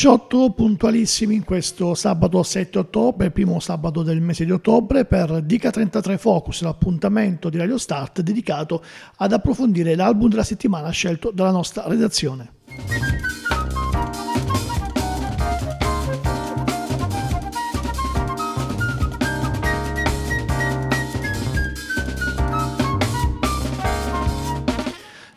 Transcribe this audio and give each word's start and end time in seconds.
18 0.00 0.52
puntualissimi 0.52 1.34
in 1.34 1.44
questo 1.44 1.92
sabato 1.92 2.42
7 2.42 2.78
ottobre, 2.78 3.30
primo 3.30 3.60
sabato 3.60 4.02
del 4.02 4.22
mese 4.22 4.46
di 4.46 4.50
ottobre, 4.50 5.04
per 5.04 5.42
Dica 5.42 5.70
33 5.70 6.16
Focus, 6.16 6.62
l'appuntamento 6.62 7.50
di 7.50 7.58
Radio 7.58 7.76
Start 7.76 8.22
dedicato 8.22 8.82
ad 9.16 9.34
approfondire 9.34 9.94
l'album 9.94 10.30
della 10.30 10.42
settimana 10.42 10.88
scelto 10.88 11.30
dalla 11.32 11.50
nostra 11.50 11.86
redazione. 11.86 12.52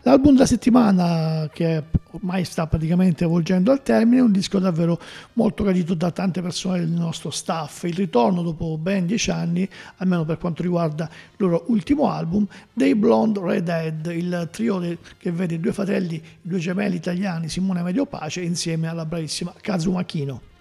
L'album 0.00 0.32
della 0.32 0.46
settimana 0.46 1.50
che 1.52 1.82
ormai 2.14 2.44
sta 2.44 2.66
praticamente 2.66 3.24
volgendo 3.24 3.72
al 3.72 3.82
termine, 3.82 4.20
un 4.20 4.32
disco 4.32 4.58
davvero 4.58 5.00
molto 5.34 5.64
gradito 5.64 5.94
da 5.94 6.10
tante 6.10 6.40
persone 6.40 6.78
del 6.78 6.88
nostro 6.88 7.30
staff. 7.30 7.82
Il 7.84 7.94
ritorno 7.94 8.42
dopo 8.42 8.78
ben 8.78 9.06
dieci 9.06 9.30
anni, 9.30 9.68
almeno 9.96 10.24
per 10.24 10.38
quanto 10.38 10.62
riguarda 10.62 11.08
il 11.10 11.36
loro 11.36 11.64
ultimo 11.68 12.10
album, 12.10 12.46
dei 12.72 12.94
Blonde 12.94 13.40
Redhead, 13.40 14.06
il 14.14 14.48
trio 14.52 14.78
che 15.18 15.30
vede 15.32 15.54
i 15.54 15.60
due 15.60 15.72
fratelli, 15.72 16.14
i 16.14 16.22
due 16.40 16.58
gemelli 16.58 16.96
italiani 16.96 17.48
Simone 17.48 17.82
Mediopace 17.82 18.40
insieme 18.40 18.88
alla 18.88 19.04
bravissima 19.04 19.52
Kazuma 19.60 20.04
Kino. 20.04 20.52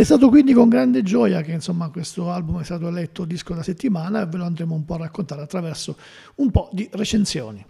È 0.00 0.04
stato 0.04 0.30
quindi 0.30 0.54
con 0.54 0.70
grande 0.70 1.02
gioia 1.02 1.42
che 1.42 1.52
insomma, 1.52 1.90
questo 1.90 2.30
album 2.30 2.60
è 2.60 2.64
stato 2.64 2.88
eletto 2.88 3.26
disco 3.26 3.50
della 3.50 3.62
settimana 3.62 4.22
e 4.22 4.26
ve 4.26 4.38
lo 4.38 4.44
andremo 4.44 4.74
un 4.74 4.84
po' 4.86 4.94
a 4.94 4.98
raccontare 4.98 5.42
attraverso 5.42 5.96
un 6.36 6.50
po' 6.50 6.70
di 6.72 6.88
recensioni. 6.92 7.64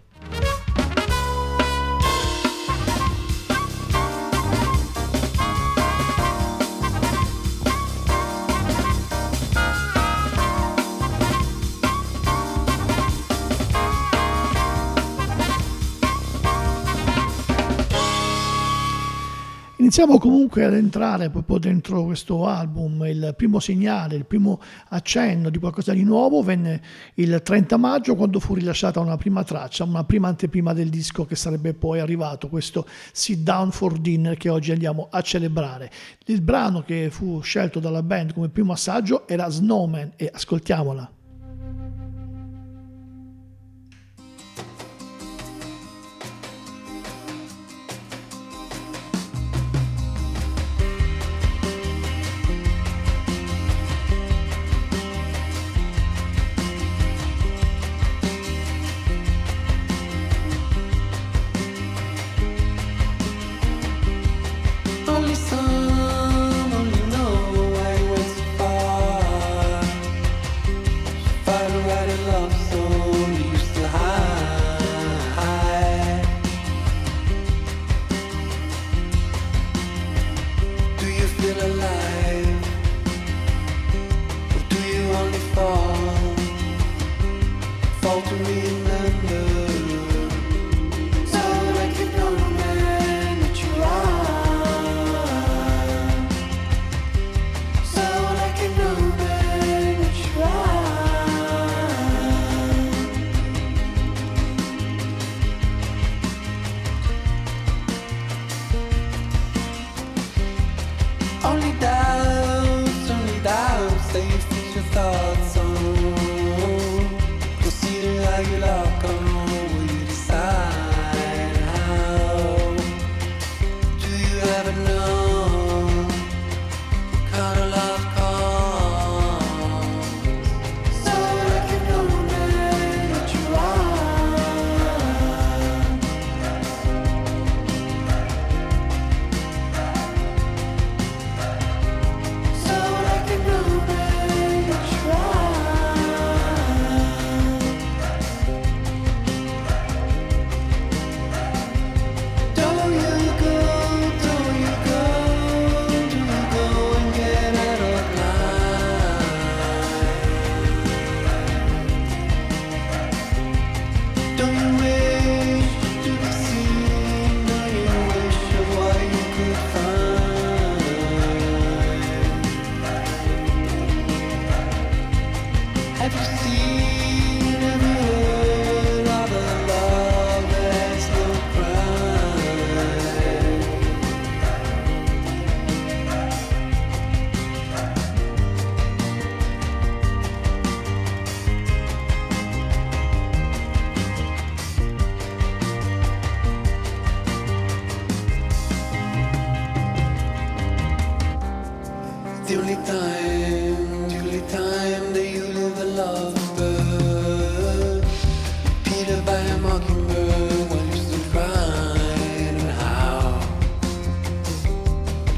Iniziamo 19.95 20.17
comunque 20.19 20.63
ad 20.63 20.73
entrare 20.73 21.29
proprio 21.29 21.59
dentro 21.59 22.03
questo 22.03 22.47
album, 22.47 23.05
il 23.05 23.35
primo 23.37 23.59
segnale, 23.59 24.15
il 24.15 24.25
primo 24.25 24.59
accenno 24.89 25.51
di 25.51 25.59
qualcosa 25.59 25.93
di 25.93 26.01
nuovo 26.01 26.41
venne 26.41 26.81
il 27.13 27.39
30 27.43 27.77
maggio 27.77 28.15
quando 28.15 28.39
fu 28.39 28.55
rilasciata 28.55 28.99
una 28.99 29.17
prima 29.17 29.43
traccia, 29.43 29.83
una 29.83 30.03
prima 30.03 30.29
anteprima 30.29 30.73
del 30.73 30.89
disco 30.89 31.25
che 31.25 31.35
sarebbe 31.35 31.75
poi 31.75 31.99
arrivato, 31.99 32.49
questo 32.49 32.87
Sit 33.11 33.41
Down 33.41 33.69
for 33.69 33.99
Dinner 33.99 34.35
che 34.35 34.49
oggi 34.49 34.71
andiamo 34.71 35.09
a 35.11 35.21
celebrare. 35.21 35.91
Il 36.25 36.41
brano 36.41 36.81
che 36.81 37.11
fu 37.11 37.39
scelto 37.41 37.79
dalla 37.79 38.01
band 38.01 38.33
come 38.33 38.49
primo 38.49 38.71
assaggio 38.71 39.27
era 39.27 39.47
Snowman 39.47 40.13
e 40.15 40.27
ascoltiamola. 40.33 41.21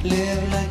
Live 0.06 0.65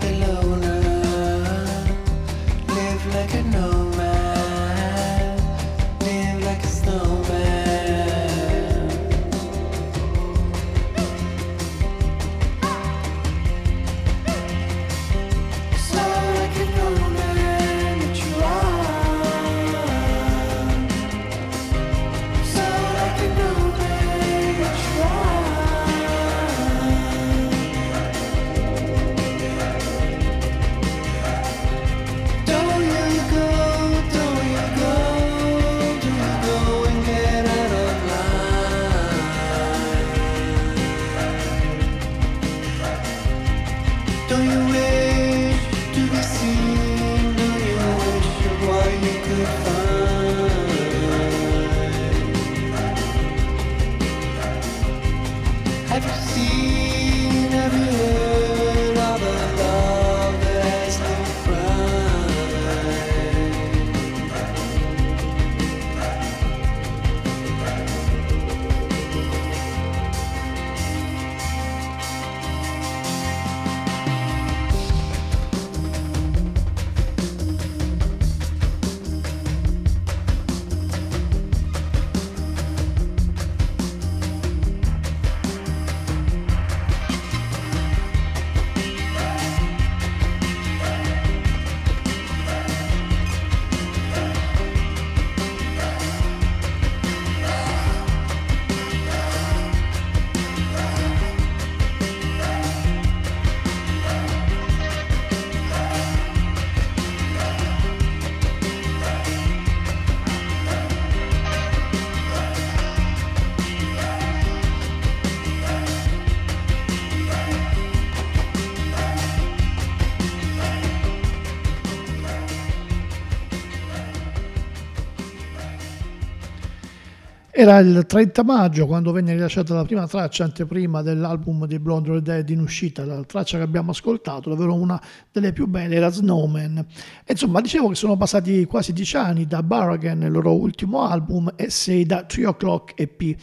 Era 127.56 127.78
il 127.78 128.04
30 128.04 128.42
maggio 128.42 128.84
quando 128.84 129.12
venne 129.12 129.32
rilasciata 129.32 129.74
la 129.74 129.84
prima 129.84 130.08
traccia 130.08 130.42
anteprima 130.42 131.02
dell'album 131.02 131.66
di 131.66 131.78
Blonde 131.78 132.10
Red 132.10 132.24
Dead 132.24 132.48
in 132.48 132.58
uscita, 132.58 133.04
la 133.04 133.22
traccia 133.22 133.58
che 133.58 133.62
abbiamo 133.62 133.92
ascoltato, 133.92 134.50
davvero 134.50 134.74
una 134.74 135.00
delle 135.30 135.52
più 135.52 135.68
belle, 135.68 135.94
era 135.94 136.10
Snowman. 136.10 136.78
E 137.24 137.30
insomma, 137.30 137.60
dicevo 137.60 137.90
che 137.90 137.94
sono 137.94 138.16
passati 138.16 138.64
quasi 138.64 138.92
dieci 138.92 139.16
anni 139.16 139.46
da 139.46 139.62
Barragan, 139.62 140.22
il 140.22 140.32
loro 140.32 140.52
ultimo 140.52 141.02
album, 141.02 141.52
e 141.54 141.70
sei 141.70 142.04
da 142.04 142.24
3 142.24 142.44
O'Clock 142.44 142.94
EP 142.96 143.36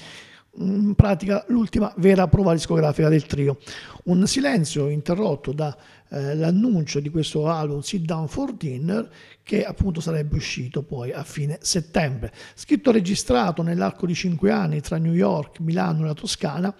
in 0.55 0.95
pratica 0.95 1.45
l'ultima 1.47 1.93
vera 1.97 2.27
prova 2.27 2.53
discografica 2.53 3.07
del 3.07 3.25
trio. 3.25 3.57
Un 4.05 4.27
silenzio 4.27 4.89
interrotto 4.89 5.53
dall'annuncio 5.53 6.97
eh, 6.97 7.01
di 7.01 7.09
questo 7.09 7.47
album 7.47 7.79
Sit 7.79 8.03
Down 8.03 8.27
for 8.27 8.53
Dinner 8.53 9.09
che 9.43 9.63
appunto 9.63 10.01
sarebbe 10.01 10.35
uscito 10.35 10.83
poi 10.83 11.11
a 11.13 11.23
fine 11.23 11.59
settembre. 11.61 12.33
Scritto 12.53 12.89
e 12.89 12.93
registrato 12.93 13.61
nell'arco 13.61 14.05
di 14.05 14.13
cinque 14.13 14.51
anni 14.51 14.81
tra 14.81 14.97
New 14.97 15.13
York, 15.13 15.59
Milano 15.59 16.03
e 16.03 16.07
la 16.07 16.13
Toscana, 16.13 16.73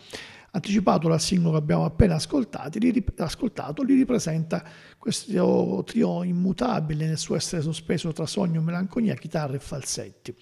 anticipato 0.53 1.07
dal 1.07 1.21
singolo 1.21 1.51
che 1.51 1.61
abbiamo 1.61 1.85
appena 1.85 2.15
ascoltato, 2.15 2.77
li, 2.77 3.05
ascoltato, 3.17 3.83
li 3.83 3.95
ripresenta 3.95 4.63
questo 4.97 5.81
trio 5.85 6.23
immutabile 6.23 7.07
nel 7.07 7.17
suo 7.17 7.35
essere 7.35 7.61
sospeso 7.61 8.11
tra 8.11 8.25
sogno, 8.25 8.61
melanconia, 8.61 9.13
chitarre 9.13 9.55
e 9.55 9.59
falsetti 9.59 10.35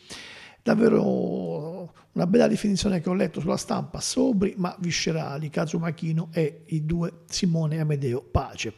davvero 0.62 1.94
una 2.12 2.28
bella 2.28 2.48
definizione 2.48 3.02
che 3.02 3.10
ho 3.10 3.14
letto 3.14 3.40
sulla 3.40 3.58
stampa, 3.58 4.00
sobri 4.00 4.54
ma 4.58 4.76
viscerali, 4.80 5.50
Kazu 5.50 5.78
Machino 5.78 6.30
e 6.32 6.64
i 6.68 6.86
due 6.86 7.22
Simone 7.28 7.76
e 7.76 7.80
Amedeo 7.80 8.22
Pace, 8.22 8.74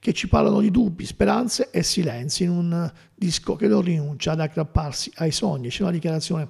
che 0.00 0.12
ci 0.12 0.28
parlano 0.28 0.60
di 0.60 0.70
dubbi, 0.70 1.06
speranze 1.06 1.70
e 1.70 1.82
silenzi 1.82 2.44
in 2.44 2.50
un 2.50 2.92
disco 3.14 3.56
che 3.56 3.68
non 3.68 3.82
rinuncia 3.82 4.32
ad 4.32 4.40
aggrapparsi 4.40 5.12
ai 5.16 5.30
sogni. 5.30 5.68
C'è 5.68 5.82
una 5.82 5.92
dichiarazione 5.92 6.48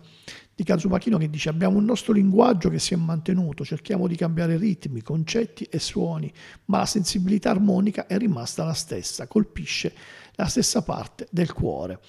di 0.55 0.63
Kazu 0.63 0.89
Machino 0.89 1.19
che 1.19 1.29
dice 1.29 1.49
abbiamo 1.49 1.79
un 1.79 1.85
nostro 1.85 2.13
linguaggio 2.13 2.69
che 2.69 2.79
si 2.79 2.95
è 2.95 2.97
mantenuto, 2.97 3.65
cerchiamo 3.65 4.07
di 4.07 4.15
cambiare 4.15 4.57
ritmi, 4.57 5.03
concetti 5.03 5.65
e 5.65 5.79
suoni, 5.79 6.33
ma 6.67 6.79
la 6.79 6.87
sensibilità 6.87 7.51
armonica 7.51 8.07
è 8.07 8.17
rimasta 8.17 8.65
la 8.65 8.73
stessa, 8.73 9.27
colpisce 9.27 9.93
la 10.37 10.47
stessa 10.47 10.83
parte 10.83 11.27
del 11.31 11.53
cuore. 11.53 12.01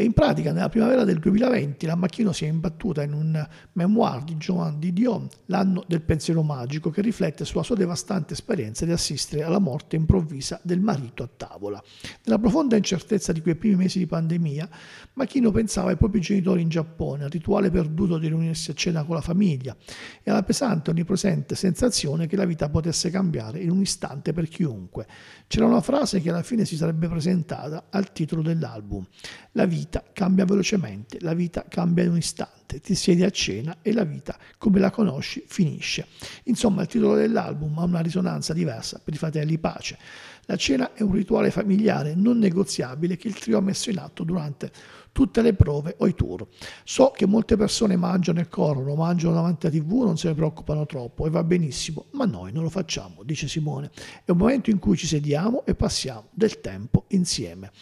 E 0.00 0.04
in 0.04 0.14
pratica 0.14 0.50
nella 0.50 0.70
primavera 0.70 1.04
del 1.04 1.18
2020 1.18 1.84
la 1.84 1.94
Macchino 1.94 2.32
si 2.32 2.46
è 2.46 2.48
imbattuta 2.48 3.02
in 3.02 3.12
un 3.12 3.46
memoir 3.72 4.24
di 4.24 4.34
Joan 4.36 4.78
Didion, 4.78 5.28
L'anno 5.50 5.84
del 5.86 6.00
pensiero 6.00 6.42
magico, 6.42 6.88
che 6.88 7.02
riflette 7.02 7.44
sulla 7.44 7.62
sua 7.62 7.76
devastante 7.76 8.32
esperienza 8.32 8.86
di 8.86 8.92
assistere 8.92 9.42
alla 9.42 9.58
morte 9.58 9.96
improvvisa 9.96 10.58
del 10.62 10.80
marito 10.80 11.22
a 11.22 11.28
tavola. 11.36 11.82
Nella 12.24 12.38
profonda 12.38 12.76
incertezza 12.76 13.32
di 13.32 13.42
quei 13.42 13.56
primi 13.56 13.76
mesi 13.76 13.98
di 13.98 14.06
pandemia, 14.06 14.70
Macchino 15.12 15.50
pensava 15.50 15.90
ai 15.90 15.98
propri 15.98 16.20
genitori 16.20 16.62
in 16.62 16.70
Giappone, 16.70 17.24
al 17.24 17.30
rituale 17.30 17.70
perduto 17.70 18.16
di 18.16 18.28
riunirsi 18.28 18.70
a 18.70 18.74
cena 18.74 19.04
con 19.04 19.16
la 19.16 19.20
famiglia 19.20 19.76
e 20.22 20.30
alla 20.30 20.44
pesante 20.44 20.88
onnipresente 20.88 21.54
sensazione 21.54 22.26
che 22.26 22.36
la 22.36 22.46
vita 22.46 22.70
potesse 22.70 23.10
cambiare 23.10 23.58
in 23.58 23.70
un 23.70 23.82
istante 23.82 24.32
per 24.32 24.48
chiunque. 24.48 25.06
C'era 25.46 25.66
una 25.66 25.82
frase 25.82 26.22
che 26.22 26.30
alla 26.30 26.42
fine 26.42 26.64
si 26.64 26.76
sarebbe 26.76 27.06
presentata 27.06 27.88
al 27.90 28.12
titolo 28.12 28.40
dell'album. 28.40 29.06
La 29.54 29.66
vita 29.66 30.04
cambia 30.12 30.44
velocemente, 30.44 31.18
la 31.20 31.34
vita 31.34 31.64
cambia 31.68 32.04
in 32.04 32.10
un 32.10 32.18
istante, 32.18 32.80
ti 32.80 32.94
siedi 32.94 33.24
a 33.24 33.30
cena 33.30 33.78
e 33.82 33.92
la 33.92 34.04
vita 34.04 34.38
come 34.58 34.78
la 34.78 34.90
conosci 34.90 35.42
finisce. 35.44 36.06
Insomma, 36.44 36.82
il 36.82 36.88
titolo 36.88 37.16
dell'album 37.16 37.76
ha 37.78 37.82
una 37.82 38.00
risonanza 38.00 38.52
diversa 38.52 39.00
per 39.02 39.12
i 39.12 39.16
fratelli 39.16 39.58
Pace. 39.58 39.98
La 40.46 40.56
cena 40.56 40.94
è 40.94 41.02
un 41.02 41.12
rituale 41.12 41.50
familiare 41.50 42.14
non 42.14 42.38
negoziabile 42.38 43.16
che 43.16 43.26
il 43.26 43.38
trio 43.38 43.58
ha 43.58 43.60
messo 43.60 43.90
in 43.90 43.98
atto 43.98 44.22
durante 44.22 44.70
tutte 45.10 45.42
le 45.42 45.54
prove 45.54 45.96
o 45.98 46.06
i 46.06 46.14
tour. 46.14 46.46
So 46.84 47.10
che 47.10 47.26
molte 47.26 47.56
persone 47.56 47.96
mangiano 47.96 48.38
e 48.38 48.48
corrono, 48.48 48.94
mangiano 48.94 49.34
davanti 49.34 49.66
alla 49.66 49.76
tv, 49.76 50.02
non 50.04 50.16
se 50.16 50.28
ne 50.28 50.34
preoccupano 50.34 50.86
troppo 50.86 51.26
e 51.26 51.30
va 51.30 51.42
benissimo, 51.42 52.06
ma 52.12 52.24
noi 52.24 52.52
non 52.52 52.62
lo 52.62 52.70
facciamo, 52.70 53.24
dice 53.24 53.48
Simone. 53.48 53.90
È 54.24 54.30
un 54.30 54.36
momento 54.36 54.70
in 54.70 54.78
cui 54.78 54.96
ci 54.96 55.08
sediamo 55.08 55.64
e 55.66 55.74
passiamo 55.74 56.28
del 56.30 56.60
tempo 56.60 57.06
insieme. 57.08 57.72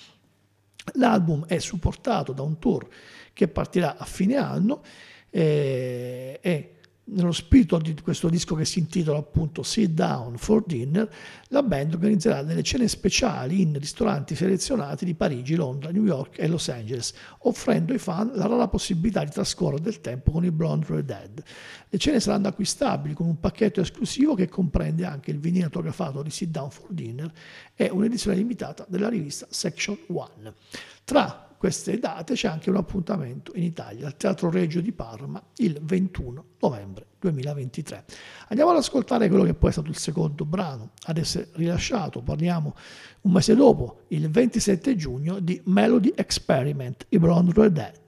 L'album 0.95 1.47
è 1.47 1.59
supportato 1.59 2.33
da 2.33 2.43
un 2.43 2.59
tour 2.59 2.87
che 3.33 3.49
partirà 3.49 3.97
a 3.97 4.05
fine 4.05 4.37
anno 4.37 4.83
eh, 5.31 6.39
e 6.43 6.78
nello 7.11 7.33
spirito 7.33 7.79
di 7.79 7.95
questo 8.03 8.29
disco 8.29 8.55
che 8.55 8.65
si 8.65 8.79
intitola 8.81 9.19
appunto 9.19 9.63
Sit 9.63 9.91
Down 9.91 10.37
for 10.37 10.65
Dinner, 10.67 11.11
la 11.49 11.63
band 11.63 11.95
organizzerà 11.95 12.43
delle 12.43 12.63
cene 12.63 12.89
speciali 12.89 13.63
in 13.63 13.79
ristoranti 13.79 14.35
selezionati 14.35 15.05
di 15.05 15.15
Parigi, 15.15 15.55
Londra, 15.55 15.91
New 15.91 16.05
York 16.05 16.39
e 16.39 16.47
Los 16.49 16.69
Angeles, 16.69 17.15
offrendo 17.41 17.93
ai 17.93 17.99
fan 17.99 18.33
la 18.35 18.47
rara 18.47 18.69
possibilità 18.69 19.25
di 19.25 19.31
trascorrere 19.31 19.83
del 19.83 20.01
tempo 20.01 20.33
con 20.33 20.45
i 20.45 20.51
Blonde 20.51 20.87
Red 20.89 21.05
Dead. 21.05 21.43
Le 21.89 21.99
cene 21.99 22.21
saranno 22.21 22.49
acquistabili 22.49 23.15
con 23.15 23.27
un 23.27 23.41
pacchetto 23.41 23.81
esclusivo 23.81 24.35
che 24.35 24.49
comprende 24.49 25.05
anche 25.05 25.31
il 25.31 25.39
vinile 25.39 25.65
autografato 25.65 26.23
di 26.23 26.31
Sit 26.31 26.51
Down 26.51 26.71
for 26.71 26.93
Dinner 26.93 27.33
e 27.75 27.89
un'edizione 27.91 28.37
limitata 28.37 28.85
della 28.89 29.09
rivista 29.09 29.47
Section 29.49 29.99
1. 30.09 30.29
Tra 31.05 31.48
queste 31.59 31.99
date 31.99 32.35
c'è 32.35 32.49
anche 32.49 32.71
un 32.71 32.77
appuntamento 32.77 33.53
in 33.57 33.65
Italia 33.65 34.07
al 34.07 34.17
Teatro 34.17 34.49
Regio 34.49 34.81
di 34.81 34.93
Parma 34.93 35.43
il 35.57 35.79
21 35.83 36.45
novembre 36.61 37.07
2023. 37.19 38.05
Andiamo 38.49 38.71
ad 38.71 38.77
ascoltare 38.77 39.29
quello 39.29 39.43
che 39.43 39.55
poi 39.55 39.71
è 39.71 39.73
stato 39.73 39.91
il 39.91 39.97
secondo 39.97 40.45
brano 40.45 40.93
ad 41.07 41.19
essere 41.19 41.49
rilasciato, 41.55 42.23
parliamo 42.23 42.75
un 43.23 43.33
mese 43.33 43.57
dopo, 43.57 44.03
il 44.09 44.31
27 44.31 44.95
giugno, 44.95 45.41
di 45.41 45.61
Melody 45.65 46.13
Experiment, 46.15 47.07
i 47.09 47.19
Brown 47.19 47.53
Red 47.53 47.73
Dead. 47.73 48.07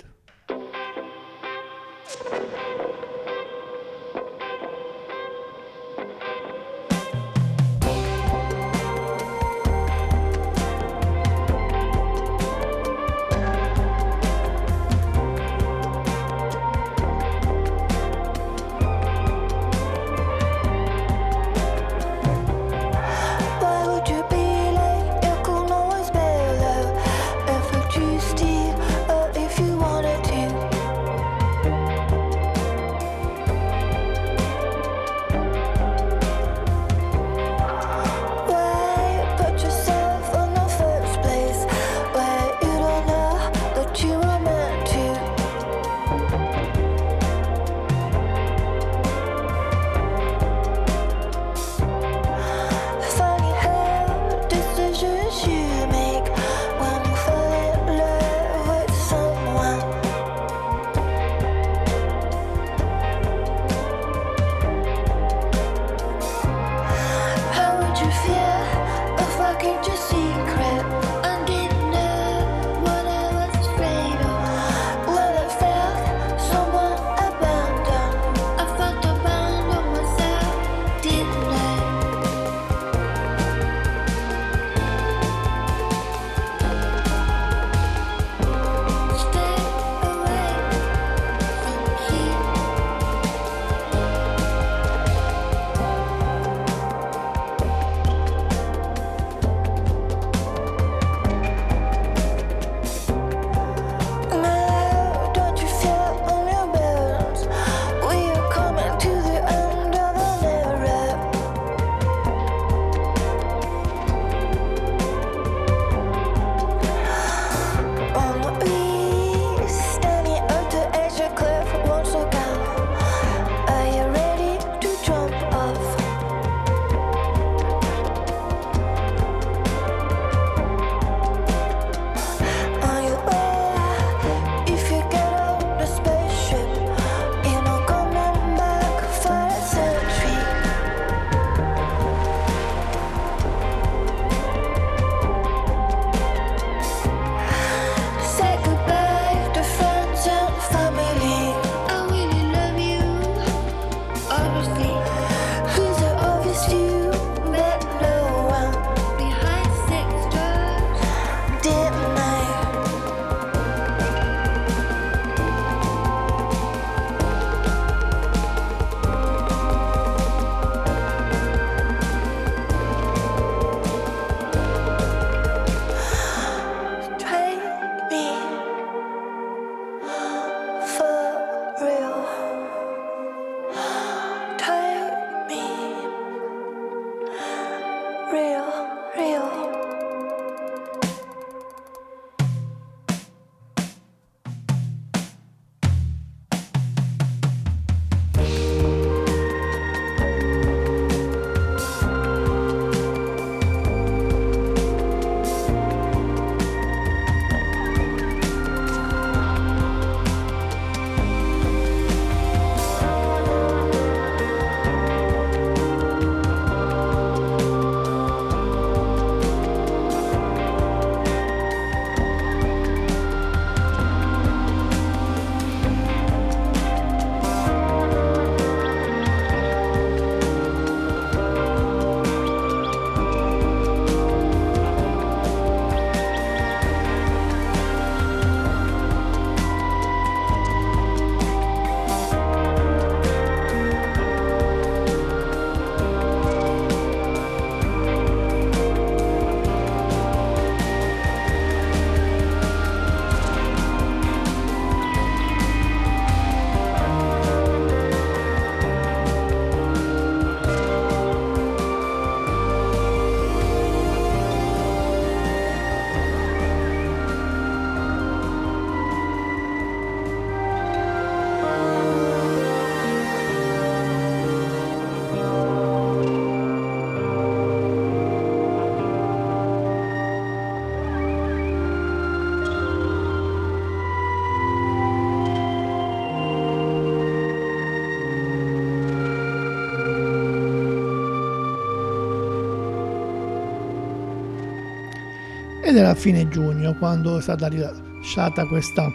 Ed 295.90 295.96
era 295.96 296.10
a 296.10 296.14
fine 296.14 296.48
giugno 296.48 296.94
quando 296.94 297.36
è 297.36 297.42
stata 297.42 297.66
rilasciata 297.66 298.64
questa 298.66 299.10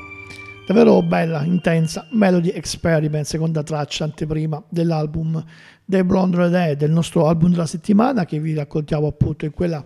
davvero 0.67 1.01
bella, 1.01 1.41
intensa 1.45 2.05
Melody 2.11 2.49
Experiment, 2.49 3.23
seconda 3.23 3.63
traccia 3.63 4.03
anteprima 4.03 4.61
dell'album 4.67 5.41
The 5.85 6.03
Blonde 6.03 6.35
Red 6.35 6.53
Head, 6.53 6.77
del 6.79 6.91
nostro 6.91 7.27
album 7.27 7.51
della 7.51 7.65
settimana 7.65 8.25
che 8.25 8.39
vi 8.41 8.53
raccontiamo 8.53 9.07
appunto 9.07 9.45
in 9.45 9.51
quella 9.51 9.81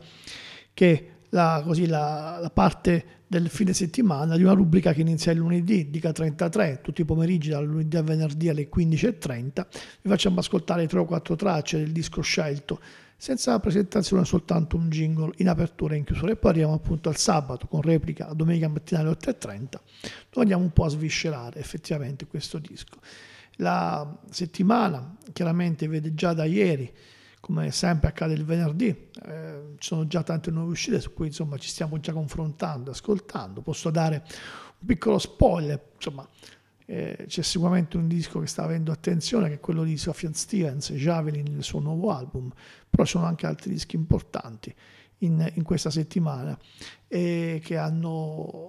che 0.74 1.09
la, 1.30 1.62
così, 1.66 1.86
la, 1.86 2.40
la 2.42 2.50
parte 2.50 3.18
del 3.28 3.50
fine 3.50 3.74
settimana 3.74 4.36
di 4.36 4.44
una 4.44 4.54
rubrica 4.54 4.92
che 4.92 5.02
inizia 5.02 5.32
il 5.32 5.38
lunedì, 5.38 5.90
dica 5.90 6.12
33, 6.12 6.80
tutti 6.82 7.02
i 7.02 7.06
pomeriggi 7.06 7.50
dal 7.50 7.66
lunedì 7.66 7.96
a 7.96 8.02
venerdì 8.02 8.50
alle 8.50 8.68
15.30. 8.74 9.66
Vi 10.02 10.10
facciamo 10.10 10.40
ascoltare 10.40 10.88
tre 10.88 11.00
o 11.00 11.06
quattro 11.06 11.36
tracce 11.36 11.78
del 11.78 11.92
disco 11.92 12.22
scelto 12.22 12.80
senza 13.22 13.60
presentazione 13.60 14.24
soltanto 14.24 14.78
un 14.78 14.90
jingle 14.90 15.34
in 15.38 15.50
apertura 15.50 15.94
e 15.94 15.98
in 15.98 16.06
chiusura 16.06 16.32
e 16.32 16.38
poi 16.38 16.52
arriviamo 16.52 16.76
appunto 16.76 17.10
al 17.10 17.18
sabato 17.18 17.68
con 17.68 17.82
replica 17.82 18.30
a 18.30 18.34
domenica 18.34 18.70
mattina 18.70 19.02
alle 19.02 19.10
8.30 19.10 19.68
dove 19.68 19.82
andiamo 20.38 20.64
un 20.64 20.72
po' 20.72 20.86
a 20.86 20.90
sviscerare 20.90 21.60
effettivamente 21.60 22.26
questo 22.28 22.60
disco. 22.60 22.98
La 23.58 24.18
settimana 24.30 25.18
chiaramente 25.34 25.86
vede 25.90 26.16
già 26.16 26.34
da 26.34 26.46
ieri 26.46 26.90
come 27.40 27.72
sempre 27.72 28.10
accade 28.10 28.34
il 28.34 28.46
venerdì, 28.46 29.10
eh, 29.26 29.74
ci 29.78 29.88
sono 29.88 30.08
già 30.08 30.24
tante 30.24 30.52
nuove 30.52 30.72
uscite 30.72 31.00
su 31.00 31.14
cui 31.14 31.28
insomma 31.28 31.58
ci 31.58 31.70
stiamo 31.70 32.00
già 32.00 32.12
confrontando, 32.12 32.92
ascoltando. 32.92 33.62
Posso 33.62 33.90
dare 33.90 34.24
un 34.80 34.86
piccolo 34.86 35.18
spoiler, 35.18 35.92
insomma, 35.96 36.28
eh, 36.86 37.26
c'è 37.28 37.42
sicuramente 37.42 37.98
un 37.98 38.08
disco 38.08 38.40
che 38.40 38.48
sta 38.48 38.64
avendo 38.64 38.92
attenzione 38.92 39.48
che 39.48 39.56
è 39.56 39.60
quello 39.60 39.84
di 39.84 39.96
Sofia 39.98 40.32
Stevens, 40.34 40.92
Javelin, 40.94 41.46
il 41.46 41.64
suo 41.64 41.80
nuovo 41.80 42.12
album, 42.12 42.52
però 42.90 43.04
ci 43.04 43.12
sono 43.12 43.26
anche 43.26 43.46
altri 43.46 43.70
dischi 43.70 43.96
importanti 43.96 44.74
in, 45.20 45.52
in 45.54 45.64
questa 45.64 45.90
settimana 45.90 46.58
e 47.08 47.62
che 47.64 47.78
hanno 47.78 48.10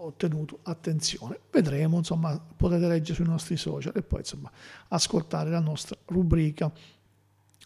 ottenuto 0.06 0.60
attenzione. 0.64 1.40
Vedremo, 1.50 1.98
insomma, 1.98 2.38
potete 2.38 2.86
leggere 2.86 3.14
sui 3.14 3.26
nostri 3.26 3.56
social 3.56 3.92
e 3.96 4.02
poi 4.02 4.20
insomma 4.20 4.50
ascoltare 4.88 5.50
la 5.50 5.60
nostra 5.60 5.96
rubrica 6.06 6.70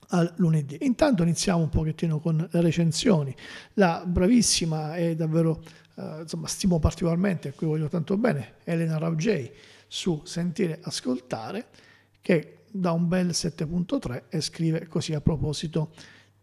al 0.08 0.32
lunedì. 0.36 0.78
Intanto 0.82 1.22
iniziamo 1.22 1.62
un 1.62 1.68
pochettino 1.68 2.20
con 2.20 2.48
le 2.50 2.60
recensioni. 2.60 3.34
La 3.74 4.04
bravissima 4.06 4.96
e 4.96 5.16
davvero 5.16 5.62
eh, 5.96 6.20
insomma 6.22 6.46
stimo 6.46 6.78
particolarmente, 6.78 7.48
a 7.48 7.52
cui 7.52 7.66
voglio 7.66 7.88
tanto 7.88 8.16
bene, 8.16 8.54
Elena 8.64 8.98
Raugei 8.98 9.50
su 9.86 10.22
Sentire 10.24 10.80
Ascoltare, 10.82 11.66
che 12.20 12.58
dà 12.70 12.92
un 12.92 13.06
bel 13.06 13.28
7.3 13.28 14.24
e 14.28 14.40
scrive 14.40 14.88
così 14.88 15.14
a 15.14 15.20
proposito 15.20 15.92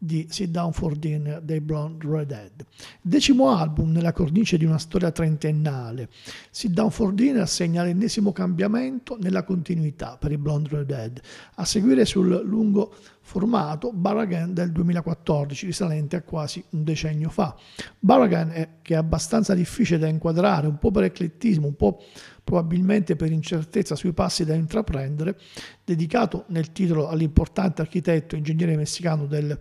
di 0.03 0.25
Sit 0.31 0.49
Down 0.49 0.73
for 0.73 0.95
Dinner 0.95 1.41
dei 1.41 1.61
Blonde 1.61 2.07
Redhead. 2.07 2.65
Decimo 3.01 3.55
album 3.55 3.91
nella 3.91 4.13
cornice 4.13 4.57
di 4.57 4.65
una 4.65 4.79
storia 4.79 5.11
trentennale. 5.11 6.09
Sit 6.49 6.71
Down 6.71 6.89
for 6.89 7.13
Dinner 7.13 7.47
segna 7.47 7.83
l'ennesimo 7.83 8.31
cambiamento 8.31 9.15
nella 9.19 9.43
continuità 9.43 10.17
per 10.17 10.31
i 10.31 10.39
Blonde 10.39 10.69
Redhead, 10.69 11.21
a 11.55 11.65
seguire 11.65 12.05
sul 12.05 12.41
lungo 12.43 12.95
formato 13.21 13.91
Barragan 13.93 14.53
del 14.53 14.71
2014, 14.71 15.65
risalente 15.65 16.15
a 16.15 16.21
quasi 16.21 16.63
un 16.71 16.83
decennio 16.83 17.29
fa. 17.29 17.55
Barragan 17.99 18.49
è 18.51 18.69
che 18.81 18.95
è 18.95 18.97
abbastanza 18.97 19.53
difficile 19.53 19.99
da 19.99 20.07
inquadrare, 20.07 20.67
un 20.67 20.77
po' 20.77 20.91
per 20.91 21.03
eclettismo, 21.03 21.67
un 21.67 21.75
po' 21.75 22.01
probabilmente 22.43 23.15
per 23.15 23.31
incertezza 23.31 23.95
sui 23.95 24.13
passi 24.13 24.43
da 24.43 24.53
intraprendere, 24.53 25.37
dedicato 25.83 26.45
nel 26.47 26.71
titolo 26.71 27.07
all'importante 27.07 27.81
architetto 27.81 28.35
e 28.35 28.39
ingegnere 28.39 28.75
messicano 28.75 29.27
del 29.27 29.57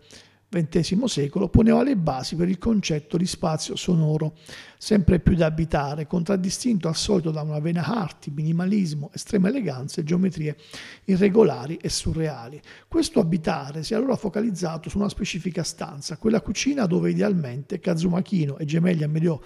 XX 0.50 1.04
secolo 1.04 1.48
poneva 1.48 1.84
le 1.84 1.96
basi 1.96 2.34
per 2.34 2.48
il 2.48 2.58
concetto 2.58 3.16
di 3.16 3.26
spazio 3.26 3.76
sonoro, 3.76 4.36
sempre 4.76 5.20
più 5.20 5.36
da 5.36 5.46
abitare, 5.46 6.08
contraddistinto 6.08 6.88
al 6.88 6.96
solito 6.96 7.30
da 7.30 7.42
una 7.42 7.60
vena 7.60 7.84
arti, 7.84 8.32
minimalismo, 8.32 9.10
estrema 9.14 9.48
eleganza 9.48 10.00
e 10.00 10.04
geometrie 10.04 10.56
irregolari 11.04 11.76
e 11.76 11.88
surreali. 11.88 12.60
Questo 12.88 13.20
abitare 13.20 13.84
si 13.84 13.92
è 13.92 13.96
allora 13.96 14.16
focalizzato 14.16 14.88
su 14.88 14.98
una 14.98 15.08
specifica 15.08 15.62
stanza, 15.62 16.16
quella 16.16 16.40
cucina 16.40 16.86
dove 16.86 17.10
idealmente 17.10 17.78
Kazuma 17.78 18.20
e 18.20 18.64
gemelli 18.64 19.04
Amedeo 19.04 19.42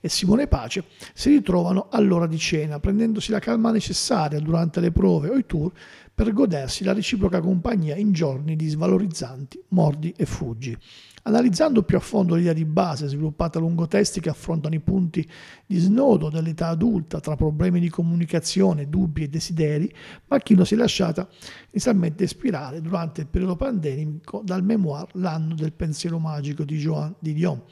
e 0.00 0.08
Simone 0.08 0.46
Pace 0.46 0.84
si 1.12 1.28
ritrovano 1.28 1.88
all'ora 1.90 2.26
di 2.26 2.38
cena, 2.38 2.80
prendendosi 2.80 3.32
la 3.32 3.38
calma 3.38 3.70
necessaria 3.70 4.40
durante 4.40 4.80
le 4.80 4.92
prove 4.92 5.28
o 5.28 5.36
i 5.36 5.44
tour 5.44 5.72
per 6.18 6.32
godersi 6.32 6.82
la 6.82 6.92
reciproca 6.92 7.40
compagnia 7.40 7.94
in 7.94 8.10
giorni 8.10 8.56
di 8.56 8.66
svalorizzanti 8.66 9.62
mordi 9.68 10.12
e 10.16 10.26
fuggi. 10.26 10.76
Analizzando 11.22 11.84
più 11.84 11.96
a 11.96 12.00
fondo 12.00 12.34
l'idea 12.34 12.52
di 12.52 12.64
base 12.64 13.06
sviluppata 13.06 13.60
lungo 13.60 13.86
testi 13.86 14.18
che 14.18 14.28
affrontano 14.28 14.74
i 14.74 14.80
punti 14.80 15.24
di 15.64 15.78
snodo 15.78 16.28
dell'età 16.28 16.70
adulta 16.70 17.20
tra 17.20 17.36
problemi 17.36 17.78
di 17.78 17.88
comunicazione, 17.88 18.88
dubbi 18.88 19.22
e 19.22 19.28
desideri, 19.28 19.94
Macchino 20.26 20.64
si 20.64 20.74
è 20.74 20.76
lasciata 20.76 21.28
inizialmente 21.70 22.24
ispirare 22.24 22.80
durante 22.80 23.20
il 23.20 23.28
periodo 23.28 23.54
pandemico 23.54 24.42
dal 24.44 24.64
memoir 24.64 25.06
L'anno 25.12 25.54
del 25.54 25.72
pensiero 25.72 26.18
magico 26.18 26.64
di 26.64 26.78
Joan 26.78 27.14
Didion 27.20 27.62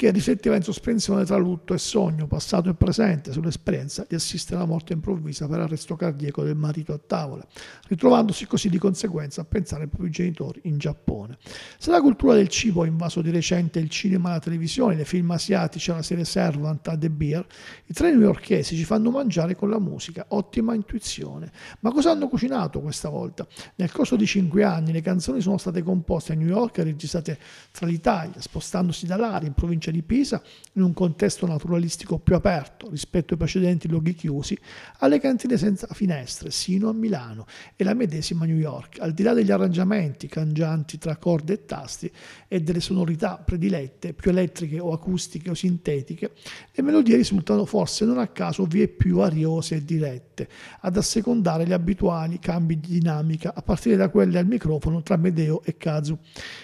che 0.00 0.10
rifletteva 0.12 0.56
in 0.56 0.62
sospensione 0.62 1.26
tra 1.26 1.36
lutto 1.36 1.74
e 1.74 1.78
sogno, 1.78 2.26
passato 2.26 2.70
e 2.70 2.74
presente, 2.74 3.32
sull'esperienza 3.32 4.06
di 4.08 4.14
assistere 4.14 4.56
alla 4.56 4.64
morte 4.64 4.94
improvvisa 4.94 5.46
per 5.46 5.60
arresto 5.60 5.94
cardiaco 5.94 6.42
del 6.42 6.56
marito 6.56 6.94
a 6.94 6.98
tavola, 6.98 7.46
ritrovandosi 7.86 8.46
così 8.46 8.70
di 8.70 8.78
conseguenza 8.78 9.42
a 9.42 9.44
pensare 9.44 9.82
ai 9.82 9.88
propri 9.90 10.08
genitori 10.08 10.62
in 10.64 10.78
Giappone. 10.78 11.36
Se 11.76 11.90
la 11.90 12.00
cultura 12.00 12.32
del 12.32 12.48
cibo 12.48 12.80
ha 12.80 12.86
invaso 12.86 13.20
di 13.20 13.28
recente 13.28 13.78
il 13.78 13.90
cinema 13.90 14.30
e 14.30 14.32
la 14.32 14.38
televisione, 14.38 14.94
le 14.94 15.04
film 15.04 15.32
asiatici, 15.32 15.90
la 15.90 16.00
serie 16.00 16.24
Servant 16.24 16.88
a 16.88 16.96
The 16.96 17.10
Beer, 17.10 17.46
i 17.84 17.92
tre 17.92 18.10
newyorkesi 18.10 18.76
ci 18.76 18.84
fanno 18.84 19.10
mangiare 19.10 19.54
con 19.54 19.68
la 19.68 19.78
musica, 19.78 20.24
ottima 20.28 20.72
intuizione. 20.72 21.52
Ma 21.80 21.92
cosa 21.92 22.12
hanno 22.12 22.26
cucinato 22.26 22.80
questa 22.80 23.10
volta? 23.10 23.46
Nel 23.74 23.92
corso 23.92 24.16
di 24.16 24.24
cinque 24.24 24.64
anni 24.64 24.92
le 24.92 25.02
canzoni 25.02 25.42
sono 25.42 25.58
state 25.58 25.82
composte 25.82 26.32
a 26.32 26.36
New 26.36 26.48
York 26.48 26.78
e 26.78 26.84
registrate 26.84 27.38
tra 27.70 27.86
l'Italia, 27.86 28.40
spostandosi 28.40 29.04
da 29.04 29.16
Lari 29.16 29.44
in 29.44 29.52
provincia 29.52 29.88
provincia 29.90 29.92
di 29.92 30.02
Pisa, 30.02 30.42
in 30.74 30.82
un 30.82 30.94
contesto 30.94 31.46
naturalistico 31.46 32.18
più 32.18 32.34
aperto 32.34 32.88
rispetto 32.90 33.34
ai 33.34 33.38
precedenti 33.38 33.88
luoghi 33.88 34.14
chiusi, 34.14 34.56
alle 34.98 35.18
cantine 35.18 35.56
senza 35.56 35.86
finestre, 35.92 36.50
sino 36.50 36.88
a 36.88 36.92
Milano 36.92 37.46
e 37.76 37.84
la 37.84 37.94
medesima 37.94 38.44
New 38.44 38.56
York. 38.56 39.00
Al 39.00 39.12
di 39.12 39.22
là 39.22 39.34
degli 39.34 39.50
arrangiamenti 39.50 40.28
cangianti 40.28 40.98
tra 40.98 41.16
corde 41.16 41.54
e 41.54 41.64
tasti 41.66 42.10
e 42.48 42.62
delle 42.62 42.80
sonorità 42.80 43.36
predilette, 43.36 44.14
più 44.14 44.30
elettriche 44.30 44.78
o 44.78 44.92
acustiche 44.92 45.50
o 45.50 45.54
sintetiche, 45.54 46.32
le 46.72 46.82
melodie 46.82 47.16
risultano 47.16 47.64
forse 47.64 48.04
non 48.04 48.18
a 48.18 48.28
caso 48.28 48.64
vie 48.64 48.88
più 48.88 49.18
ariose 49.18 49.76
e 49.76 49.84
dirette, 49.84 50.48
ad 50.80 50.96
assecondare 50.96 51.66
gli 51.66 51.72
abituali 51.72 52.38
cambi 52.38 52.78
di 52.78 52.88
dinamica, 52.92 53.52
a 53.54 53.62
partire 53.62 53.96
da 53.96 54.08
quelle 54.08 54.38
al 54.38 54.46
microfono 54.46 55.02
tra 55.02 55.16
Medeo 55.16 55.62
e 55.64 55.76
Kazu, 55.76 56.18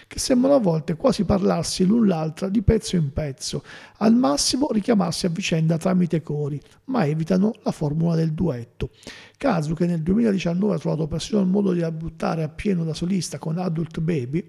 che 0.06 0.18
sembrano 0.18 0.56
a 0.56 0.60
volte 0.60 0.94
quasi 0.94 1.24
parlarsi 1.24 1.84
l'un 1.84 2.06
l'altra 2.06 2.48
di 2.48 2.62
pezzo 2.62 2.96
in 2.96 3.12
pezzo, 3.16 3.64
al 3.98 4.14
massimo 4.14 4.68
richiamarsi 4.70 5.24
a 5.24 5.30
vicenda 5.30 5.78
tramite 5.78 6.20
cori, 6.20 6.60
ma 6.84 7.06
evitano 7.06 7.54
la 7.62 7.70
formula 7.70 8.14
del 8.14 8.34
duetto. 8.34 8.90
Kazu, 9.38 9.72
che 9.72 9.86
nel 9.86 10.02
2019 10.02 10.74
ha 10.74 10.78
trovato 10.78 11.06
persino 11.06 11.40
il 11.40 11.46
modo 11.46 11.72
di 11.72 11.80
debuttare 11.80 12.42
a 12.42 12.50
pieno 12.50 12.84
da 12.84 12.92
solista 12.92 13.38
con 13.38 13.56
Adult 13.56 14.00
Baby, 14.00 14.46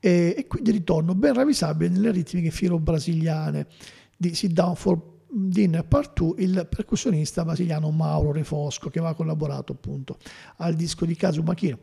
e, 0.00 0.44
quindi 0.48 0.72
ritorno 0.72 1.14
ben 1.14 1.34
ravvisabile 1.34 1.88
nelle 1.88 2.10
ritmiche 2.10 2.50
filo-brasiliane 2.50 3.68
di 4.16 4.34
Sit 4.34 4.50
Down 4.50 4.74
for 4.74 5.00
Dinner 5.30 5.84
Part 5.84 6.18
2 6.18 6.42
il 6.42 6.66
percussionista 6.68 7.44
brasiliano 7.44 7.90
Mauro 7.90 8.32
Refosco 8.32 8.90
che 8.90 8.98
aveva 8.98 9.14
collaborato 9.14 9.72
appunto 9.72 10.18
al 10.56 10.74
disco 10.74 11.06
di 11.06 11.14
Kazu 11.14 11.42
Makino. 11.42 11.78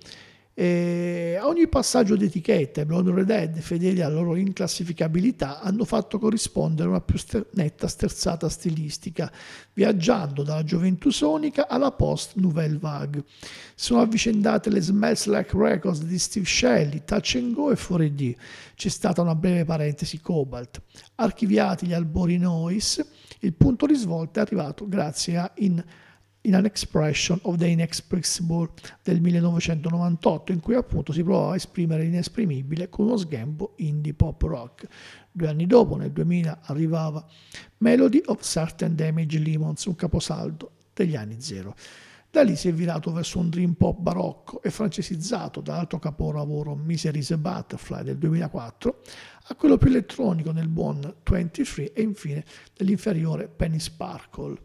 E 0.53 1.37
a 1.39 1.47
ogni 1.47 1.67
passaggio 1.69 2.17
d'etichetta, 2.17 2.81
i 2.81 2.85
Blonde 2.85 3.13
Red 3.13 3.25
Dead, 3.25 3.59
fedeli 3.59 4.01
alla 4.01 4.15
loro 4.15 4.35
inclassificabilità, 4.35 5.61
hanno 5.61 5.85
fatto 5.85 6.19
corrispondere 6.19 6.89
una 6.89 6.99
più 6.99 7.17
ster- 7.17 7.47
netta 7.53 7.87
sterzata 7.87 8.49
stilistica, 8.49 9.31
viaggiando 9.73 10.43
dalla 10.43 10.63
gioventù 10.63 11.09
sonica 11.09 11.69
alla 11.69 11.91
post-nouvelle 11.91 12.77
vague. 12.77 13.23
Sono 13.75 14.01
avvicendate 14.01 14.69
le 14.69 14.81
Smells 14.81 15.25
Like 15.27 15.57
Records 15.57 16.03
di 16.03 16.19
Steve 16.19 16.45
Shelley, 16.45 17.03
Touch 17.05 17.35
and 17.37 17.53
Go 17.53 17.71
e 17.71 17.75
4D. 17.75 18.35
C'è 18.75 18.89
stata 18.89 19.21
una 19.21 19.35
breve 19.35 19.63
parentesi 19.63 20.19
Cobalt. 20.19 20.81
Archiviati 21.15 21.87
gli 21.87 21.93
albori 21.93 22.37
Noise, 22.37 23.07
il 23.39 23.53
punto 23.53 23.85
di 23.85 23.95
svolta 23.95 24.41
è 24.41 24.43
arrivato 24.43 24.87
grazie 24.87 25.37
a 25.37 25.51
In 25.55 25.81
in 26.41 26.55
an 26.55 26.65
Expression 26.65 27.39
of 27.43 27.57
the 27.57 27.67
Inexpressible 27.67 28.69
del 29.03 29.21
1998, 29.21 30.51
in 30.51 30.59
cui 30.59 30.75
appunto 30.75 31.11
si 31.11 31.23
provava 31.23 31.53
a 31.53 31.55
esprimere 31.55 32.03
l'inesprimibile 32.03 32.89
con 32.89 33.05
uno 33.05 33.17
sgambo 33.17 33.73
indie 33.77 34.13
pop 34.13 34.41
rock. 34.41 34.87
Due 35.31 35.47
anni 35.47 35.67
dopo, 35.67 35.95
nel 35.95 36.11
2000, 36.11 36.61
arrivava 36.63 37.25
Melody 37.77 38.21
of 38.25 38.41
Certain 38.41 38.95
Damage 38.95 39.39
Lemons, 39.39 39.85
un 39.85 39.95
caposaldo 39.95 40.71
degli 40.93 41.15
anni 41.15 41.39
zero. 41.39 41.75
Da 42.31 42.43
lì 42.43 42.55
si 42.55 42.69
è 42.69 42.73
virato 42.73 43.11
verso 43.11 43.39
un 43.39 43.49
dream 43.49 43.73
pop 43.73 43.99
barocco 43.99 44.63
e 44.63 44.69
francesizzato 44.69 45.59
dall'altro 45.59 45.99
capolavoro 45.99 46.75
Misery's 46.75 47.31
a 47.31 47.37
Butterfly 47.37 48.03
del 48.03 48.17
2004 48.17 49.01
a 49.47 49.55
quello 49.55 49.77
più 49.77 49.89
elettronico 49.89 50.53
nel 50.53 50.69
buon 50.69 51.13
23 51.23 51.91
e 51.91 52.01
infine 52.01 52.45
nell'inferiore 52.77 53.49
Penny 53.49 53.79
Sparkle. 53.79 54.57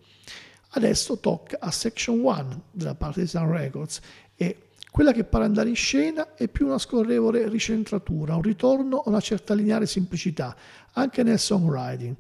Adesso 0.71 1.19
tocca 1.19 1.59
a 1.61 1.71
Section 1.71 2.21
1 2.21 2.63
della 2.71 2.95
Partisan 2.95 3.51
Records 3.51 4.01
e 4.35 4.67
quella 4.91 5.13
che 5.13 5.25
pare 5.25 5.45
andare 5.45 5.69
in 5.69 5.77
scena 5.77 6.35
è 6.35 6.49
più 6.49 6.67
una 6.67 6.79
scorrevole 6.79 7.49
ricentratura, 7.49 8.35
un 8.35 8.43
ritorno 8.43 8.99
a 8.99 9.09
una 9.11 9.21
certa 9.21 9.53
lineare 9.53 9.85
semplicità, 9.85 10.57
anche 10.93 11.23
nel 11.23 11.39
songwriting. 11.39 12.17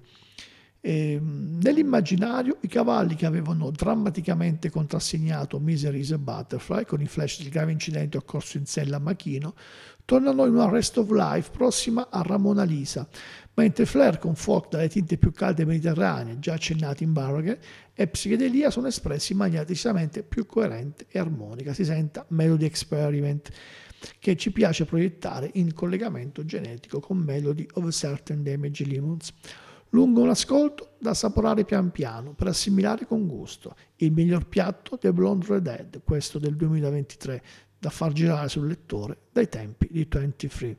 E, 0.82 1.12
ehm, 1.12 1.58
nell'immaginario 1.62 2.58
i 2.60 2.68
cavalli 2.68 3.14
che 3.14 3.26
avevano 3.26 3.70
drammaticamente 3.70 4.70
contrassegnato 4.70 5.58
Misery 5.58 6.00
is 6.00 6.12
a 6.12 6.18
Butterfly 6.18 6.84
con 6.84 7.00
i 7.00 7.06
flash 7.06 7.40
del 7.40 7.50
grave 7.50 7.72
incidente 7.72 8.18
occorso 8.18 8.58
in 8.58 8.66
sella 8.66 8.96
a 8.96 9.00
Machino 9.00 9.54
tornano 10.04 10.46
in 10.46 10.54
una 10.54 10.68
Rest 10.68 10.96
of 10.98 11.10
Life 11.10 11.50
prossima 11.50 12.08
a 12.10 12.22
Ramona 12.22 12.62
Lisa, 12.62 13.08
mentre 13.56 13.86
Flair 13.86 14.18
con 14.18 14.34
folk 14.34 14.68
dalle 14.70 14.88
tinte 14.88 15.16
più 15.16 15.32
calde 15.32 15.64
mediterranee, 15.64 16.38
già 16.38 16.54
accennati 16.54 17.04
in 17.04 17.12
Barragan, 17.12 17.56
e 17.94 18.06
psichedelia 18.06 18.70
sono 18.70 18.86
espressi 18.86 19.32
in 19.32 19.38
maniera 19.38 19.64
decisamente 19.64 20.22
più 20.22 20.46
coerente 20.46 21.06
e 21.08 21.18
armonica. 21.18 21.72
Si 21.72 21.84
senta 21.84 22.24
Melody 22.28 22.66
Experiment, 22.66 23.50
che 24.18 24.36
ci 24.36 24.52
piace 24.52 24.84
proiettare 24.84 25.50
in 25.54 25.72
collegamento 25.72 26.44
genetico 26.44 27.00
con 27.00 27.16
Melody 27.16 27.66
of 27.74 27.88
Certain 27.90 28.42
Damage 28.42 28.84
Lemons 28.84 29.32
lungo 29.90 30.20
un 30.20 30.28
ascolto 30.28 30.96
da 30.98 31.10
assaporare 31.10 31.64
pian 31.64 31.90
piano 31.90 32.34
per 32.34 32.48
assimilare 32.48 33.06
con 33.06 33.26
gusto. 33.26 33.74
Il 33.96 34.12
miglior 34.12 34.46
piatto 34.46 34.98
del 35.00 35.14
Blonde 35.14 35.46
Red 35.46 36.02
questo 36.04 36.38
del 36.38 36.56
2023, 36.56 37.42
da 37.78 37.88
far 37.88 38.12
girare 38.12 38.48
sul 38.48 38.66
lettore 38.66 39.16
dai 39.32 39.48
tempi 39.48 39.88
di 39.90 40.06
23. 40.08 40.76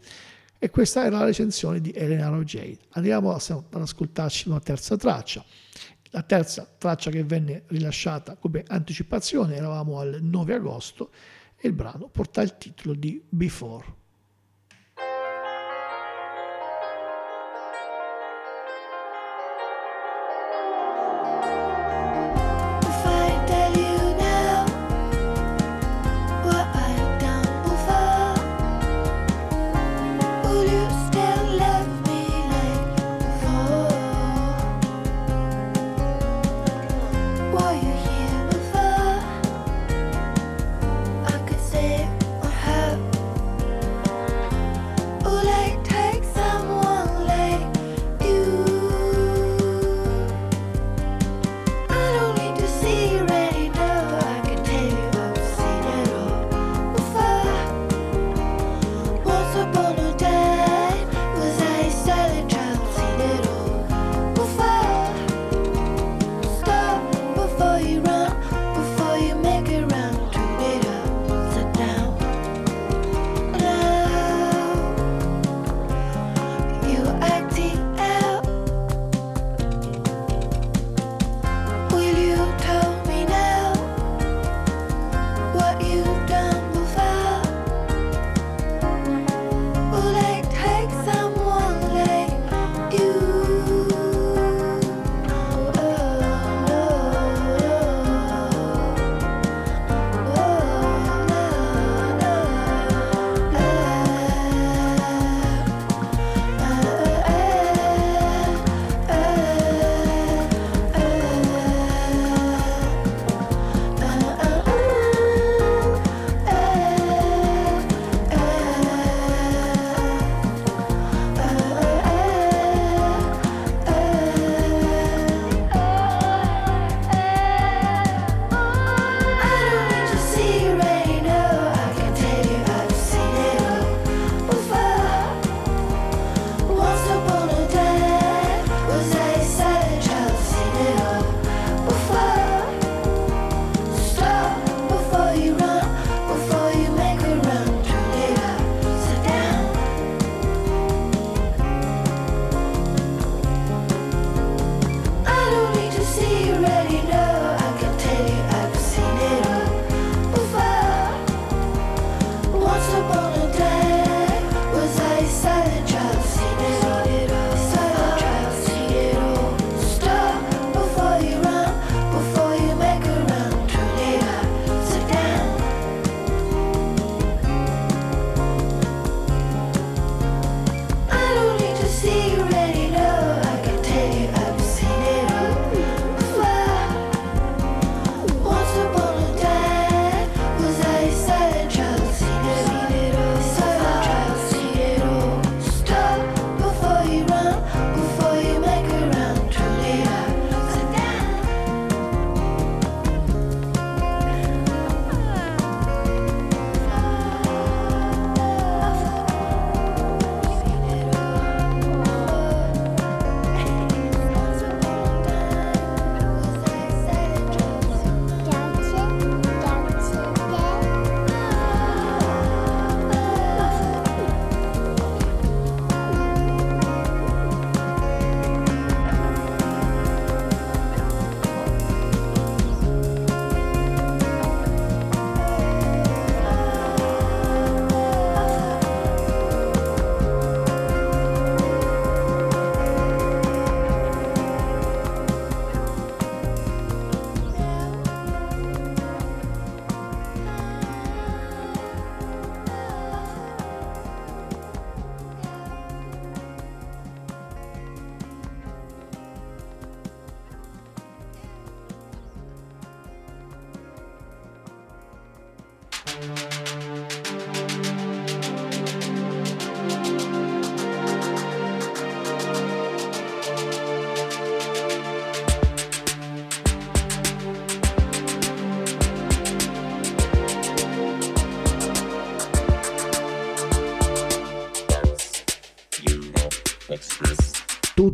E 0.59 0.69
questa 0.69 1.05
era 1.05 1.19
la 1.19 1.25
recensione 1.25 1.79
di 1.79 1.91
Elena 1.91 2.29
Rogei. 2.29 2.77
Andiamo 2.91 3.31
ad 3.33 3.65
ascoltarci 3.71 4.49
una 4.49 4.59
terza 4.59 4.97
traccia. 4.97 5.43
La 6.11 6.23
terza 6.23 6.67
traccia 6.77 7.11
che 7.11 7.23
venne 7.23 7.63
rilasciata 7.67 8.35
come 8.37 8.63
anticipazione, 8.67 9.55
eravamo 9.55 9.99
al 9.99 10.19
9 10.21 10.53
agosto, 10.53 11.11
e 11.55 11.67
il 11.67 11.73
brano 11.73 12.07
porta 12.07 12.41
il 12.41 12.57
titolo 12.57 12.95
di 12.95 13.21
Before. 13.27 13.85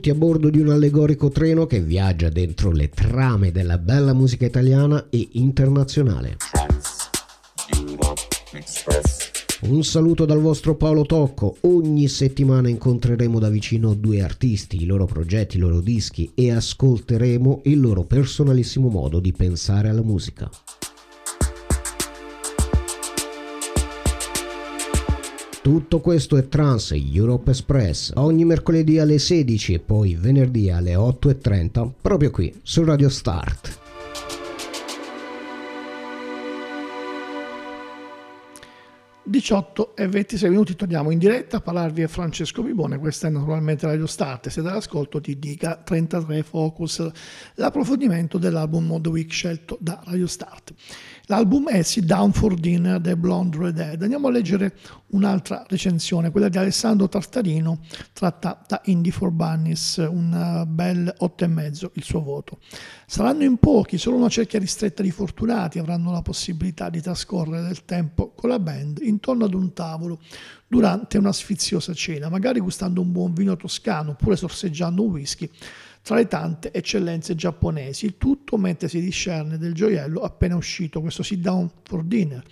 Tutti 0.04 0.18
a 0.18 0.20
bordo 0.20 0.50
di 0.50 0.60
un 0.60 0.68
allegorico 0.68 1.30
treno 1.30 1.66
che 1.66 1.80
viaggia 1.80 2.28
dentro 2.28 2.72
le 2.72 2.90
trame 2.90 3.54
della 3.54 3.78
bella 3.78 4.12
musica 4.12 4.46
italiana 4.46 5.08
e 5.10 5.30
internazionale. 5.32 6.36
Un 9.62 9.84
saluto 9.86 10.26
dal 10.26 10.42
vostro 10.42 10.76
Paolo 10.76 11.06
Tocco. 11.06 11.56
Ogni 11.62 12.10
settimana 12.10 12.68
incontreremo 12.68 13.40
da 13.40 13.48
vicino 13.48 13.94
due 13.94 14.22
artisti, 14.22 14.82
i 14.82 14.86
loro 14.86 15.06
progetti, 15.06 15.56
i 15.56 15.62
loro 15.62 15.80
dischi 15.80 16.30
e 16.36 16.52
ascolteremo 16.52 17.62
il 17.64 17.80
loro 17.80 18.04
personalissimo 18.04 18.90
modo 18.90 19.22
di 19.22 19.32
pensare 19.32 19.88
alla 19.88 20.04
musica. 20.04 20.50
Tutto 25.64 26.02
questo 26.02 26.36
è 26.36 26.50
Trans 26.50 26.92
Europe 26.92 27.52
Express 27.52 28.12
ogni 28.16 28.44
mercoledì 28.44 29.00
alle 29.00 29.18
16 29.18 29.76
e 29.76 29.80
poi 29.80 30.14
venerdì 30.16 30.70
alle 30.70 30.96
8.30 30.96 31.90
proprio 32.02 32.32
qui 32.32 32.54
su 32.62 32.84
Radio 32.84 33.08
Start. 33.08 33.80
18 39.26 39.96
e 39.96 40.08
26 40.08 40.50
minuti 40.50 40.76
torniamo 40.76 41.10
in 41.10 41.18
diretta 41.18 41.58
a 41.58 41.62
parlarvi 41.62 42.04
a 42.04 42.10
Francesco 42.10 42.62
Bibone, 42.62 43.00
questa 43.00 43.28
è 43.28 43.30
naturalmente 43.32 43.88
Radio 43.88 44.06
Start, 44.06 44.50
siete 44.50 44.68
all'ascolto 44.68 45.20
di 45.20 45.40
Dica 45.40 45.78
33 45.78 46.44
Focus, 46.44 47.10
l'approfondimento 47.56 48.38
dell'album 48.38 49.02
The 49.02 49.10
Week 49.10 49.32
scelto 49.32 49.78
da 49.80 50.02
Radio 50.04 50.28
Start. 50.28 50.74
L'album 51.28 51.70
è 51.70 51.82
Sit 51.84 52.04
Down 52.04 52.34
for 52.34 52.54
Dinner 52.56 53.00
The 53.00 53.16
Blonde 53.16 53.58
Red 53.58 53.76
Dead. 53.76 54.02
Andiamo 54.02 54.28
a 54.28 54.32
leggere 54.32 54.76
un'altra 55.12 55.64
recensione, 55.70 56.32
quella 56.32 56.50
di 56.50 56.58
Alessandro 56.58 57.08
Tartarino, 57.08 57.80
tratta 58.12 58.62
da 58.68 58.82
Indie 58.86 59.14
for 59.14 59.32
Bunnies, 59.32 60.06
un 60.06 60.66
bel 60.68 61.16
8,5 61.22 61.92
il 61.94 62.04
suo 62.04 62.22
voto. 62.22 62.60
Saranno 63.06 63.44
in 63.44 63.56
pochi, 63.56 63.98
solo 63.98 64.18
una 64.18 64.28
cerchia 64.28 64.60
ristretta 64.60 65.02
di 65.02 65.12
fortunati 65.12 65.80
avranno 65.80 66.12
la 66.12 66.22
possibilità 66.22 66.90
di 66.90 67.00
trascorrere 67.00 67.68
del 67.68 67.86
tempo 67.86 68.34
con 68.36 68.50
la 68.50 68.60
band 68.60 69.00
intorno 69.02 69.46
ad 69.46 69.54
un 69.54 69.72
tavolo 69.72 70.20
durante 70.68 71.18
una 71.18 71.32
sfiziosa 71.32 71.94
cena, 71.94 72.28
magari 72.28 72.60
gustando 72.60 73.00
un 73.00 73.14
buon 73.14 73.34
vino 73.34 73.56
toscano 73.56 74.12
oppure 74.12 74.36
sorseggiando 74.36 75.02
un 75.02 75.12
whisky 75.12 75.50
tra 76.04 76.18
le 76.18 76.28
tante 76.28 76.74
eccellenze 76.74 77.34
giapponesi, 77.34 78.06
il 78.06 78.18
tutto 78.18 78.58
mentre 78.58 78.90
si 78.90 79.00
discerne 79.00 79.58
del 79.58 79.74
gioiello 79.74 80.20
appena 80.20 80.58
uscito, 80.58 81.00
questo 81.00 81.24
sit 81.24 81.40
down 81.40 81.70
for 81.84 82.04
dinner, 82.04 82.44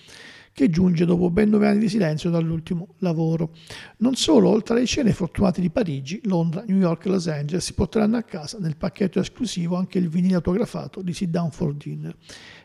che 0.54 0.70
giunge 0.70 1.04
dopo 1.06 1.30
ben 1.30 1.50
nove 1.50 1.68
anni 1.68 1.80
di 1.80 1.90
silenzio 1.90 2.30
dall'ultimo 2.30 2.96
lavoro. 3.00 3.52
Non 3.98 4.16
solo, 4.16 4.50
oltre 4.50 4.76
alle 4.76 4.86
cene 4.86 5.12
fortunate 5.12 5.60
di 5.60 5.70
Parigi, 5.70 6.22
Londra, 6.24 6.64
New 6.66 6.78
York 6.78 7.06
e 7.06 7.10
Los 7.10 7.28
Angeles, 7.28 7.66
si 7.66 7.74
porteranno 7.74 8.16
a 8.16 8.24
casa 8.24 8.58
nel 8.58 8.78
pacchetto 8.78 9.20
esclusivo 9.20 9.76
anche 9.76 9.98
il 9.98 10.08
vinile 10.08 10.36
autografato 10.36 11.02
di 11.02 11.14
Sit 11.14 11.30
Down 11.30 11.52
for 11.52 11.74
Dinner. 11.74 12.16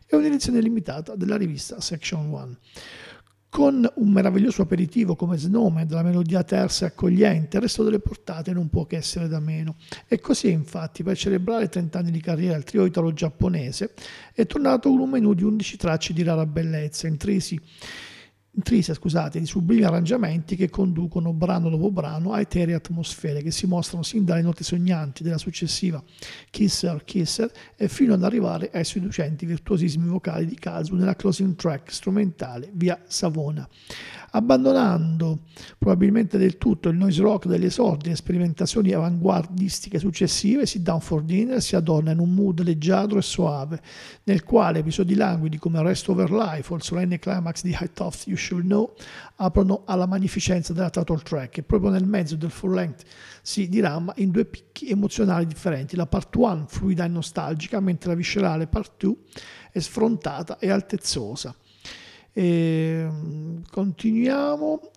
E 0.06 0.14
un'edizione 0.14 0.60
limitata 0.60 1.16
della 1.16 1.36
rivista 1.36 1.80
Section 1.80 2.26
1 2.26 2.56
con 3.56 3.90
un 3.94 4.12
meraviglioso 4.12 4.60
aperitivo 4.60 5.16
come 5.16 5.38
Snowman, 5.38 5.86
dalla 5.86 6.02
melodia 6.02 6.42
terza 6.42 6.84
e 6.84 6.88
accogliente, 6.88 7.56
il 7.56 7.62
resto 7.62 7.82
delle 7.82 8.00
portate 8.00 8.52
non 8.52 8.68
può 8.68 8.84
che 8.84 8.96
essere 8.96 9.28
da 9.28 9.40
meno. 9.40 9.76
E 10.08 10.20
così, 10.20 10.50
infatti, 10.50 11.02
per 11.02 11.16
celebrare 11.16 11.70
30 11.70 11.98
anni 11.98 12.10
di 12.10 12.20
carriera 12.20 12.54
al 12.54 12.64
trio 12.64 12.84
italo-giapponese, 12.84 13.94
è 14.34 14.44
tornato 14.44 14.90
con 14.90 14.98
un 14.98 15.08
menù 15.08 15.32
di 15.32 15.42
11 15.42 15.76
tracce 15.78 16.12
di 16.12 16.22
rara 16.22 16.44
bellezza, 16.44 17.06
intrisi 17.06 17.58
intrise 18.56 18.94
scusate, 18.94 19.38
di 19.38 19.46
sublimi 19.46 19.82
arrangiamenti 19.82 20.56
che 20.56 20.70
conducono 20.70 21.32
brano 21.34 21.68
dopo 21.68 21.90
brano 21.90 22.32
a 22.32 22.40
eteree 22.40 22.74
atmosfere 22.74 23.42
che 23.42 23.50
si 23.50 23.66
mostrano 23.66 24.02
sin 24.02 24.24
dalle 24.24 24.40
note 24.40 24.64
sognanti 24.64 25.22
della 25.22 25.38
successiva 25.38 26.02
Kisser 26.50 27.04
Kisser 27.04 27.50
e 27.76 27.88
fino 27.88 28.14
ad 28.14 28.24
arrivare 28.24 28.70
ai 28.72 28.84
seducenti 28.84 29.44
virtuosismi 29.44 30.08
vocali 30.08 30.46
di 30.46 30.54
Kazu 30.54 30.94
nella 30.94 31.14
closing 31.14 31.54
track 31.54 31.92
strumentale 31.92 32.70
via 32.72 32.98
Savona 33.06 33.68
abbandonando 34.36 35.40
probabilmente 35.78 36.36
del 36.36 36.58
tutto 36.58 36.90
il 36.90 36.96
noise 36.96 37.22
rock 37.22 37.46
degli 37.46 37.64
esordi 37.64 38.10
e 38.10 38.16
sperimentazioni 38.16 38.92
avanguardistiche 38.92 39.98
successive, 39.98 40.66
Sit 40.66 40.82
Down 40.82 41.00
for 41.00 41.22
Dinner 41.22 41.60
si 41.62 41.74
adorna 41.74 42.10
in 42.10 42.18
un 42.18 42.34
mood 42.34 42.60
leggiadro 42.62 43.18
e 43.18 43.22
soave, 43.22 43.80
nel 44.24 44.44
quale 44.44 44.80
episodi 44.80 45.14
languidi 45.14 45.58
come 45.58 45.82
Rest 45.82 46.08
Over 46.08 46.30
Life 46.30 46.70
o 46.72 46.76
il 46.76 46.82
solenne 46.82 47.18
climax 47.18 47.62
di 47.62 47.70
High 47.70 47.92
Tough 47.94 48.26
You 48.26 48.36
Should 48.36 48.64
Know 48.64 48.94
aprono 49.36 49.82
alla 49.86 50.06
magnificenza 50.06 50.74
della 50.74 50.90
title 50.90 51.20
track 51.22 51.58
e 51.58 51.62
proprio 51.62 51.90
nel 51.90 52.06
mezzo 52.06 52.36
del 52.36 52.50
full 52.50 52.74
length 52.74 53.04
si 53.40 53.68
dirama 53.68 54.12
in 54.16 54.30
due 54.30 54.44
picchi 54.44 54.90
emozionali 54.90 55.46
differenti, 55.46 55.96
la 55.96 56.06
part 56.06 56.34
1 56.34 56.66
fluida 56.68 57.04
e 57.04 57.08
nostalgica, 57.08 57.80
mentre 57.80 58.10
la 58.10 58.16
viscerale 58.16 58.66
part 58.66 58.92
2 58.98 59.16
è 59.72 59.78
sfrontata 59.78 60.58
e 60.58 60.68
altezzosa. 60.68 61.54
E, 62.36 63.06
ehm, 63.08 63.62
continuiamo. 63.70 64.90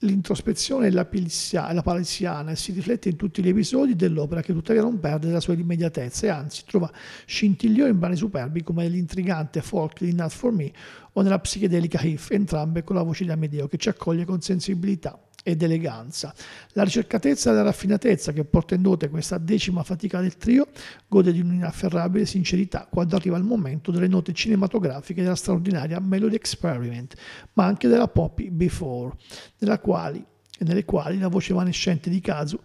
L'introspezione 0.00 0.88
è 0.88 0.90
la, 0.90 1.06
pilizia, 1.06 1.72
la 1.72 1.82
paliziana 1.82 2.50
e 2.50 2.56
si 2.56 2.70
riflette 2.70 3.08
in 3.08 3.16
tutti 3.16 3.42
gli 3.42 3.48
episodi 3.48 3.96
dell'opera 3.96 4.42
che 4.42 4.52
tuttavia 4.52 4.82
non 4.82 5.00
perde 5.00 5.30
la 5.30 5.40
sua 5.40 5.54
immediatezza 5.54 6.26
e 6.26 6.28
anzi 6.28 6.64
trova 6.66 6.92
scintillio 7.24 7.86
in 7.86 7.98
brani 7.98 8.14
superbi 8.14 8.62
come 8.62 8.86
l'intrigante 8.88 9.62
folk 9.62 10.04
di 10.04 10.12
Not 10.12 10.30
For 10.30 10.52
Me 10.52 10.70
o 11.18 11.22
nella 11.22 11.38
psichedelica 11.38 12.00
If, 12.02 12.30
entrambe 12.30 12.84
con 12.84 12.96
la 12.96 13.02
voce 13.02 13.24
di 13.24 13.30
Amedeo 13.30 13.68
che 13.68 13.78
ci 13.78 13.88
accoglie 13.88 14.24
con 14.24 14.40
sensibilità 14.40 15.18
ed 15.42 15.62
eleganza. 15.62 16.34
La 16.72 16.82
ricercatezza 16.82 17.50
e 17.50 17.54
la 17.54 17.62
raffinatezza 17.62 18.32
che 18.32 18.44
porta 18.44 18.74
in 18.74 18.82
dote 18.82 19.08
questa 19.08 19.38
decima 19.38 19.82
fatica 19.82 20.20
del 20.20 20.36
trio 20.36 20.66
gode 21.06 21.32
di 21.32 21.40
un'inafferrabile 21.40 22.26
sincerità 22.26 22.88
quando 22.90 23.16
arriva 23.16 23.36
il 23.36 23.44
momento 23.44 23.90
delle 23.90 24.08
note 24.08 24.32
cinematografiche 24.32 25.22
della 25.22 25.36
straordinaria 25.36 26.00
Melody 26.00 26.34
Experiment, 26.34 27.14
ma 27.54 27.64
anche 27.64 27.88
della 27.88 28.08
Poppy 28.08 28.50
Before, 28.50 29.14
nella 29.58 29.78
quali, 29.78 30.22
nelle 30.58 30.84
quali 30.84 31.18
la 31.18 31.28
voce 31.28 31.52
evanescente 31.52 32.10
di 32.10 32.20
Kazu 32.20 32.58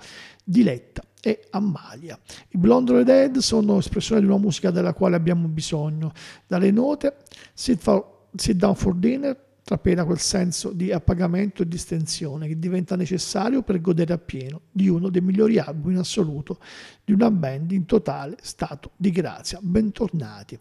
diletta 0.43 1.03
e 1.21 1.47
ammalia. 1.51 2.19
I 2.49 2.57
Blonde 2.57 2.93
Red 2.93 3.05
Dead 3.05 3.37
sono 3.37 3.77
espressione 3.77 4.21
di 4.21 4.27
una 4.27 4.39
musica 4.39 4.71
della 4.71 4.93
quale 4.93 5.15
abbiamo 5.15 5.47
bisogno. 5.47 6.11
Dalle 6.47 6.71
note 6.71 7.17
Sit, 7.53 7.79
for, 7.79 8.20
sit 8.35 8.57
Down 8.57 8.75
for 8.75 8.95
Dinner 8.95 9.49
trapela 9.63 10.03
quel 10.03 10.19
senso 10.19 10.71
di 10.71 10.91
appagamento 10.91 11.61
e 11.61 11.67
distensione 11.67 12.47
che 12.47 12.59
diventa 12.59 12.95
necessario 12.95 13.61
per 13.61 13.79
godere 13.79 14.11
appieno 14.11 14.61
di 14.71 14.89
uno 14.89 15.09
dei 15.09 15.21
migliori 15.21 15.59
album 15.59 15.91
in 15.91 15.97
assoluto 15.99 16.59
di 17.05 17.13
una 17.13 17.31
band 17.31 17.71
in 17.71 17.85
totale 17.85 18.35
stato 18.41 18.91
di 18.97 19.11
grazia. 19.11 19.59
Bentornati. 19.61 20.59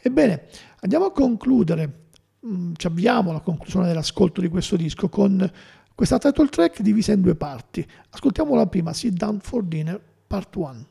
Ebbene, 0.00 0.46
andiamo 0.80 1.06
a 1.06 1.12
concludere, 1.12 2.06
mm, 2.46 2.72
ci 2.76 2.86
avviamo 2.86 3.30
alla 3.30 3.40
conclusione 3.40 3.88
dell'ascolto 3.88 4.40
di 4.40 4.48
questo 4.48 4.76
disco 4.76 5.08
con 5.08 5.50
questa 5.94 6.18
title 6.18 6.48
track 6.48 6.80
divisa 6.80 7.12
in 7.12 7.20
due 7.20 7.34
parti. 7.34 7.86
Ascoltiamo 8.10 8.54
la 8.54 8.66
prima, 8.66 8.92
Sit 8.92 9.14
Down 9.14 9.40
for 9.40 9.64
Dinner, 9.64 10.00
Part 10.26 10.56
1. 10.56 10.86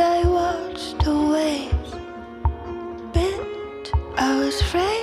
I 0.00 0.22
watched 0.28 1.00
the 1.04 1.12
waves 1.12 1.92
bend, 3.12 3.90
I 4.16 4.38
was 4.38 4.60
afraid. 4.60 4.97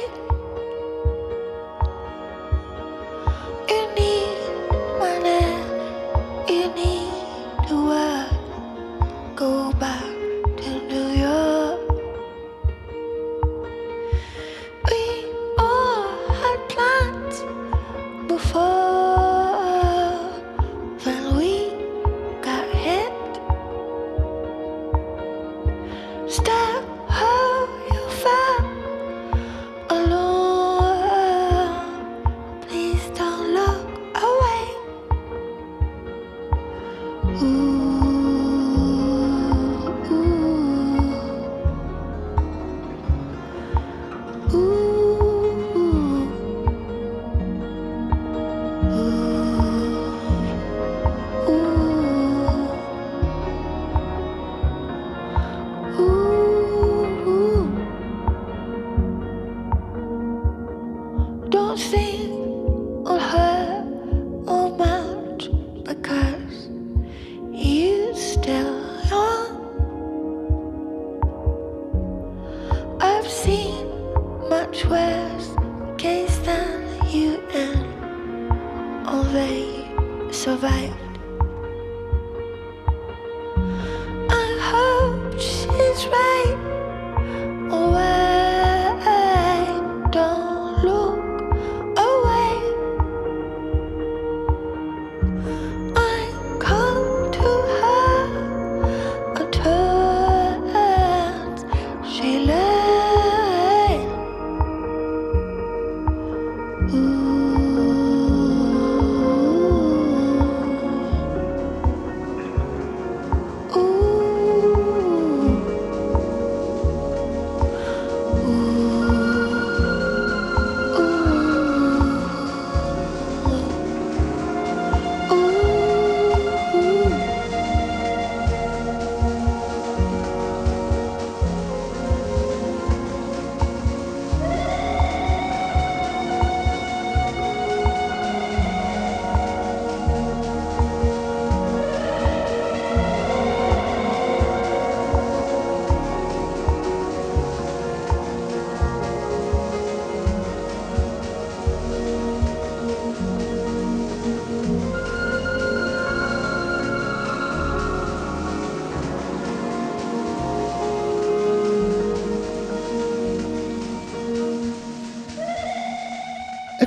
much 74.75 74.85
worse 74.87 75.55
case 75.97 76.37
than 76.39 77.07
you 77.09 77.39
and 77.53 79.07
all 79.07 79.23
they 79.23 79.87
survive. 80.31 81.04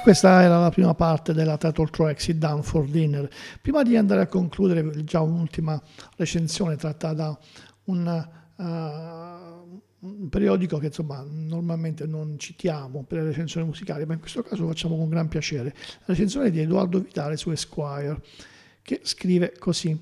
Questa 0.08 0.42
era 0.42 0.58
la 0.58 0.70
prima 0.70 0.94
parte 0.94 1.34
della 1.34 1.58
Title 1.58 1.90
Track 1.90 2.18
Sit 2.18 2.38
Down 2.38 2.62
for 2.62 2.88
Dinner. 2.88 3.28
Prima 3.60 3.82
di 3.82 3.94
andare 3.94 4.22
a 4.22 4.26
concludere, 4.26 5.04
già 5.04 5.20
un'ultima 5.20 5.78
recensione 6.16 6.76
tratta 6.76 7.12
da 7.12 7.38
un, 7.84 8.06
eh, 8.06 8.62
un 9.98 10.28
periodico 10.30 10.78
che 10.78 10.86
insomma 10.86 11.22
normalmente 11.28 12.06
non 12.06 12.38
citiamo 12.38 13.04
per 13.06 13.18
le 13.18 13.24
recensioni 13.24 13.66
musicali, 13.66 14.06
ma 14.06 14.14
in 14.14 14.20
questo 14.20 14.42
caso 14.42 14.62
lo 14.62 14.68
facciamo 14.68 14.96
con 14.96 15.10
gran 15.10 15.28
piacere. 15.28 15.74
La 15.74 16.06
recensione 16.06 16.50
di 16.50 16.60
Edoardo 16.60 17.00
Vitale 17.00 17.36
su 17.36 17.50
Esquire, 17.50 18.22
che 18.80 19.00
scrive 19.02 19.58
così. 19.58 19.94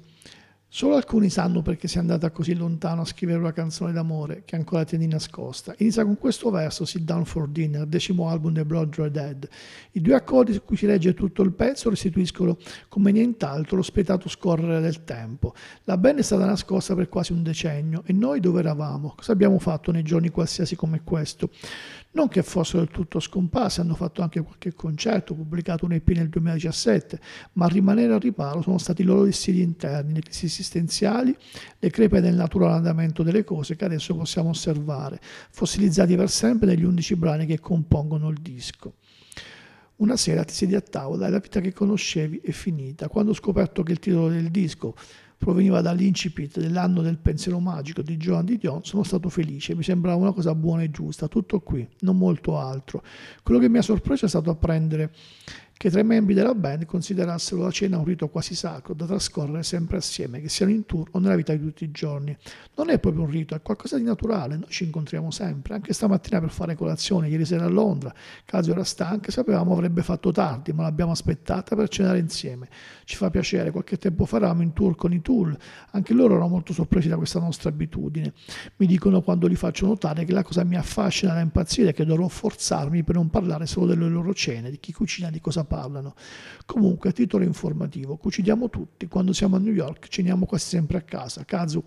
Solo 0.69 0.97
alcuni 0.97 1.31
sanno 1.31 1.63
perché 1.63 1.87
sei 1.87 2.01
andata 2.01 2.31
così 2.31 2.53
lontano 2.55 3.03
a 3.03 3.05
scrivere 3.05 3.39
una 3.39 3.53
canzone 3.53 3.93
d'amore 3.93 4.43
che 4.45 4.57
ancora 4.57 4.85
tieni 4.85 5.07
nascosta. 5.07 5.75
Inizia 5.79 6.05
con 6.05 6.19
questo 6.19 6.51
verso, 6.51 6.85
Sit 6.85 7.03
Down 7.03 7.25
for 7.25 7.49
Dinner, 7.49 7.87
decimo 7.87 8.29
album 8.29 8.53
dei 8.53 8.65
Blood 8.65 8.95
Red 8.97 9.13
Dead. 9.13 9.49
I 9.93 10.01
due 10.01 10.15
accordi 10.15 10.53
su 10.53 10.65
cui 10.65 10.77
si 10.77 10.85
regge 10.85 11.15
tutto 11.15 11.43
il 11.43 11.53
pezzo 11.53 11.89
restituiscono 11.89 12.59
come 12.89 13.13
nient'altro 13.13 13.77
lo 13.77 13.83
spietato 13.83 14.29
scorrere 14.29 14.81
del 14.81 15.05
tempo. 15.05 15.55
La 15.85 15.97
band 15.97 16.19
è 16.19 16.23
stata 16.23 16.45
nascosta 16.45 16.95
per 16.97 17.09
quasi 17.09 17.33
un 17.33 17.45
decennio 17.45 18.03
e 18.05 18.13
noi 18.13 18.41
dove 18.41 18.59
eravamo? 18.59 19.15
Cosa 19.17 19.33
abbiamo 19.33 19.61
fatto 19.61 19.93
nei 19.93 20.03
giorni 20.03 20.31
qualsiasi 20.31 20.75
come 20.75 21.01
questo? 21.05 21.49
Non 22.17 22.29
che 22.29 22.43
fossero 22.43 22.79
del 22.79 22.89
tutto 22.89 23.21
scomparsi, 23.21 23.81
hanno 23.81 23.95
fatto 23.95 24.23
anche 24.23 24.41
qualche 24.41 24.73
concerto, 24.73 25.35
pubblicato 25.35 25.85
un 25.85 25.93
EP 25.93 26.09
nel 26.13 26.31
2017, 26.31 27.21
ma 27.53 27.67
a 27.67 27.69
rimanere 27.69 28.15
al 28.15 28.21
riparo 28.21 28.63
sono 28.63 28.79
stati 28.79 29.03
i 29.03 29.05
loro 29.05 29.25
dissidi 29.25 29.61
interni, 29.61 30.15
le 30.15 30.23
crisi 30.23 30.47
esistenziali, 30.47 31.37
le 31.79 31.91
crepe 31.91 32.23
del 32.23 32.35
naturale 32.35 32.77
andamento 32.77 33.23
delle 33.23 33.45
cose 33.45 33.77
che 33.77 33.85
adesso 33.85 34.17
possiamo 34.17 34.49
osservare, 34.49 35.21
fossilizzati 35.51 36.17
per 36.17 36.31
sempre 36.31 36.69
negli 36.69 36.85
undici 36.85 37.17
brani 37.17 37.45
che 37.45 37.61
compongono 37.61 38.31
il 38.31 38.39
disco. 38.41 38.95
Una 39.97 40.17
sera 40.17 40.43
ti 40.43 40.55
siedi 40.55 40.75
a 40.75 40.81
tavola 40.81 41.27
e 41.27 41.31
la 41.31 41.39
vita 41.39 41.61
che 41.61 41.75
conoscevi 41.75 42.41
è 42.43 42.51
finita. 42.51 43.09
Quando 43.09 43.33
ho 43.33 43.35
scoperto 43.35 43.83
che 43.83 43.93
il 43.93 43.99
titolo 43.99 44.29
del 44.29 44.51
disco 44.51 44.95
proveniva 45.37 45.81
dall'incipit 45.81 46.59
dell'anno 46.59 47.03
del 47.03 47.19
pensiero 47.19 47.59
magico 47.61 48.03
di 48.03 48.17
Joan 48.17 48.45
di 48.45 48.57
Dion, 48.57 48.85
sono 48.85 49.03
stato 49.03 49.29
felice, 49.29 49.75
mi 49.75 49.83
sembrava 49.83 50.17
una 50.17 50.33
cosa 50.33 50.55
buona 50.55 50.83
e 50.83 50.91
giusta, 50.91 51.29
tutto 51.29 51.61
qui, 51.61 51.87
non 52.01 52.17
molto 52.17 52.59
altro. 52.59 53.03
Quello 53.43 53.61
che 53.61 53.69
mi 53.69 53.79
ha 53.79 53.83
sorpreso 53.83 54.25
è 54.25 54.29
stato 54.29 54.51
apprendere 54.51 55.13
che 55.79 55.91
tra 55.91 56.01
i 56.01 56.05
membri 56.05 56.33
della 56.33 56.55
band 56.55 56.87
considerassero 56.87 57.61
la 57.63 57.71
cena 57.71 57.99
un 57.99 58.05
rito 58.05 58.29
quasi 58.29 58.55
sacro 58.55 58.95
da 58.95 59.05
trascorrere 59.05 59.63
sempre 59.63 59.99
assieme, 59.99 60.41
che 60.41 60.49
siano 60.49 60.73
in 60.73 60.87
tour 60.87 61.09
o 61.13 61.19
nella 61.19 61.37
vita 61.37 61.53
di 61.53 61.61
tutti 61.61 61.85
i 61.85 61.91
giorni. 61.91 62.35
Non 62.77 62.89
è 62.89 62.99
proprio 62.99 63.25
un 63.25 63.31
rito, 63.31 63.55
è 63.55 63.61
qualcosa 63.61 63.99
di 63.99 64.05
naturale, 64.05 64.57
noi 64.57 64.71
ci 64.71 64.85
incontriamo 64.85 65.31
sempre, 65.31 65.75
anche 65.75 65.93
stamattina 65.93 66.41
per 66.41 66.51
fare 66.51 66.75
colazione, 66.75 67.29
ieri 67.29 67.45
sera 67.45 67.67
a 67.67 67.69
Londra, 67.69 68.15
Casio 68.47 68.73
era 68.73 68.85
stanca, 68.85 69.31
sapevamo 69.31 69.75
avrebbe 69.75 70.03
fatto 70.03 70.33
tardi, 70.33 70.73
ma 70.73 70.83
l'abbiamo 70.83 71.13
aspettata 71.13 71.77
per 71.77 71.89
cenare 71.89 72.19
insieme. 72.19 72.69
Ci 73.05 73.17
fa 73.17 73.29
piacere, 73.29 73.71
qualche 73.71 73.99
tempo 73.99 74.25
fa 74.25 74.39
eravamo 74.39 74.63
in 74.63 74.73
tour 74.73 74.97
con 74.97 75.13
i 75.13 75.21
Tool, 75.21 75.57
anche 75.91 76.15
loro 76.15 76.35
erano 76.35 76.49
molto 76.49 76.73
sorpresi 76.73 77.09
da 77.09 77.17
questa 77.17 77.39
nostra 77.39 77.69
abitudine. 77.69 78.33
Mi 78.77 78.87
dicono 78.87 79.21
quando 79.21 79.47
li 79.47 79.57
faccio 79.57 79.87
notare 79.87 80.25
che 80.25 80.33
la 80.33 80.43
cosa 80.43 80.65
mi 80.65 80.77
affascina 80.77 81.35
da 81.35 81.41
impazzire 81.41 81.91
è 81.91 81.93
che 81.93 82.07
dovrò 82.07 82.27
forzarmi 82.29 83.05
per 83.05 83.17
non 83.17 83.29
parlare 83.29 83.67
solo 83.67 83.87
delle 83.87 84.09
loro 84.09 84.33
cene, 84.33 84.71
di 84.71 84.79
chi 84.81 84.93
cucina, 84.93 85.29
di 85.31 85.41
cosa 85.41 85.65
parlano. 85.67 86.15
Comunque, 86.65 87.11
a 87.11 87.13
titolo 87.13 87.45
informativo, 87.45 88.17
cuciniamo 88.17 88.71
tutti. 88.71 89.07
Quando 89.09 89.33
siamo 89.33 89.57
a 89.57 89.59
New 89.59 89.73
York, 89.73 90.09
ceniamo 90.09 90.47
quasi 90.47 90.67
sempre 90.67 90.99
a 90.99 91.03
casa. 91.03 91.45
Kazu 91.45 91.83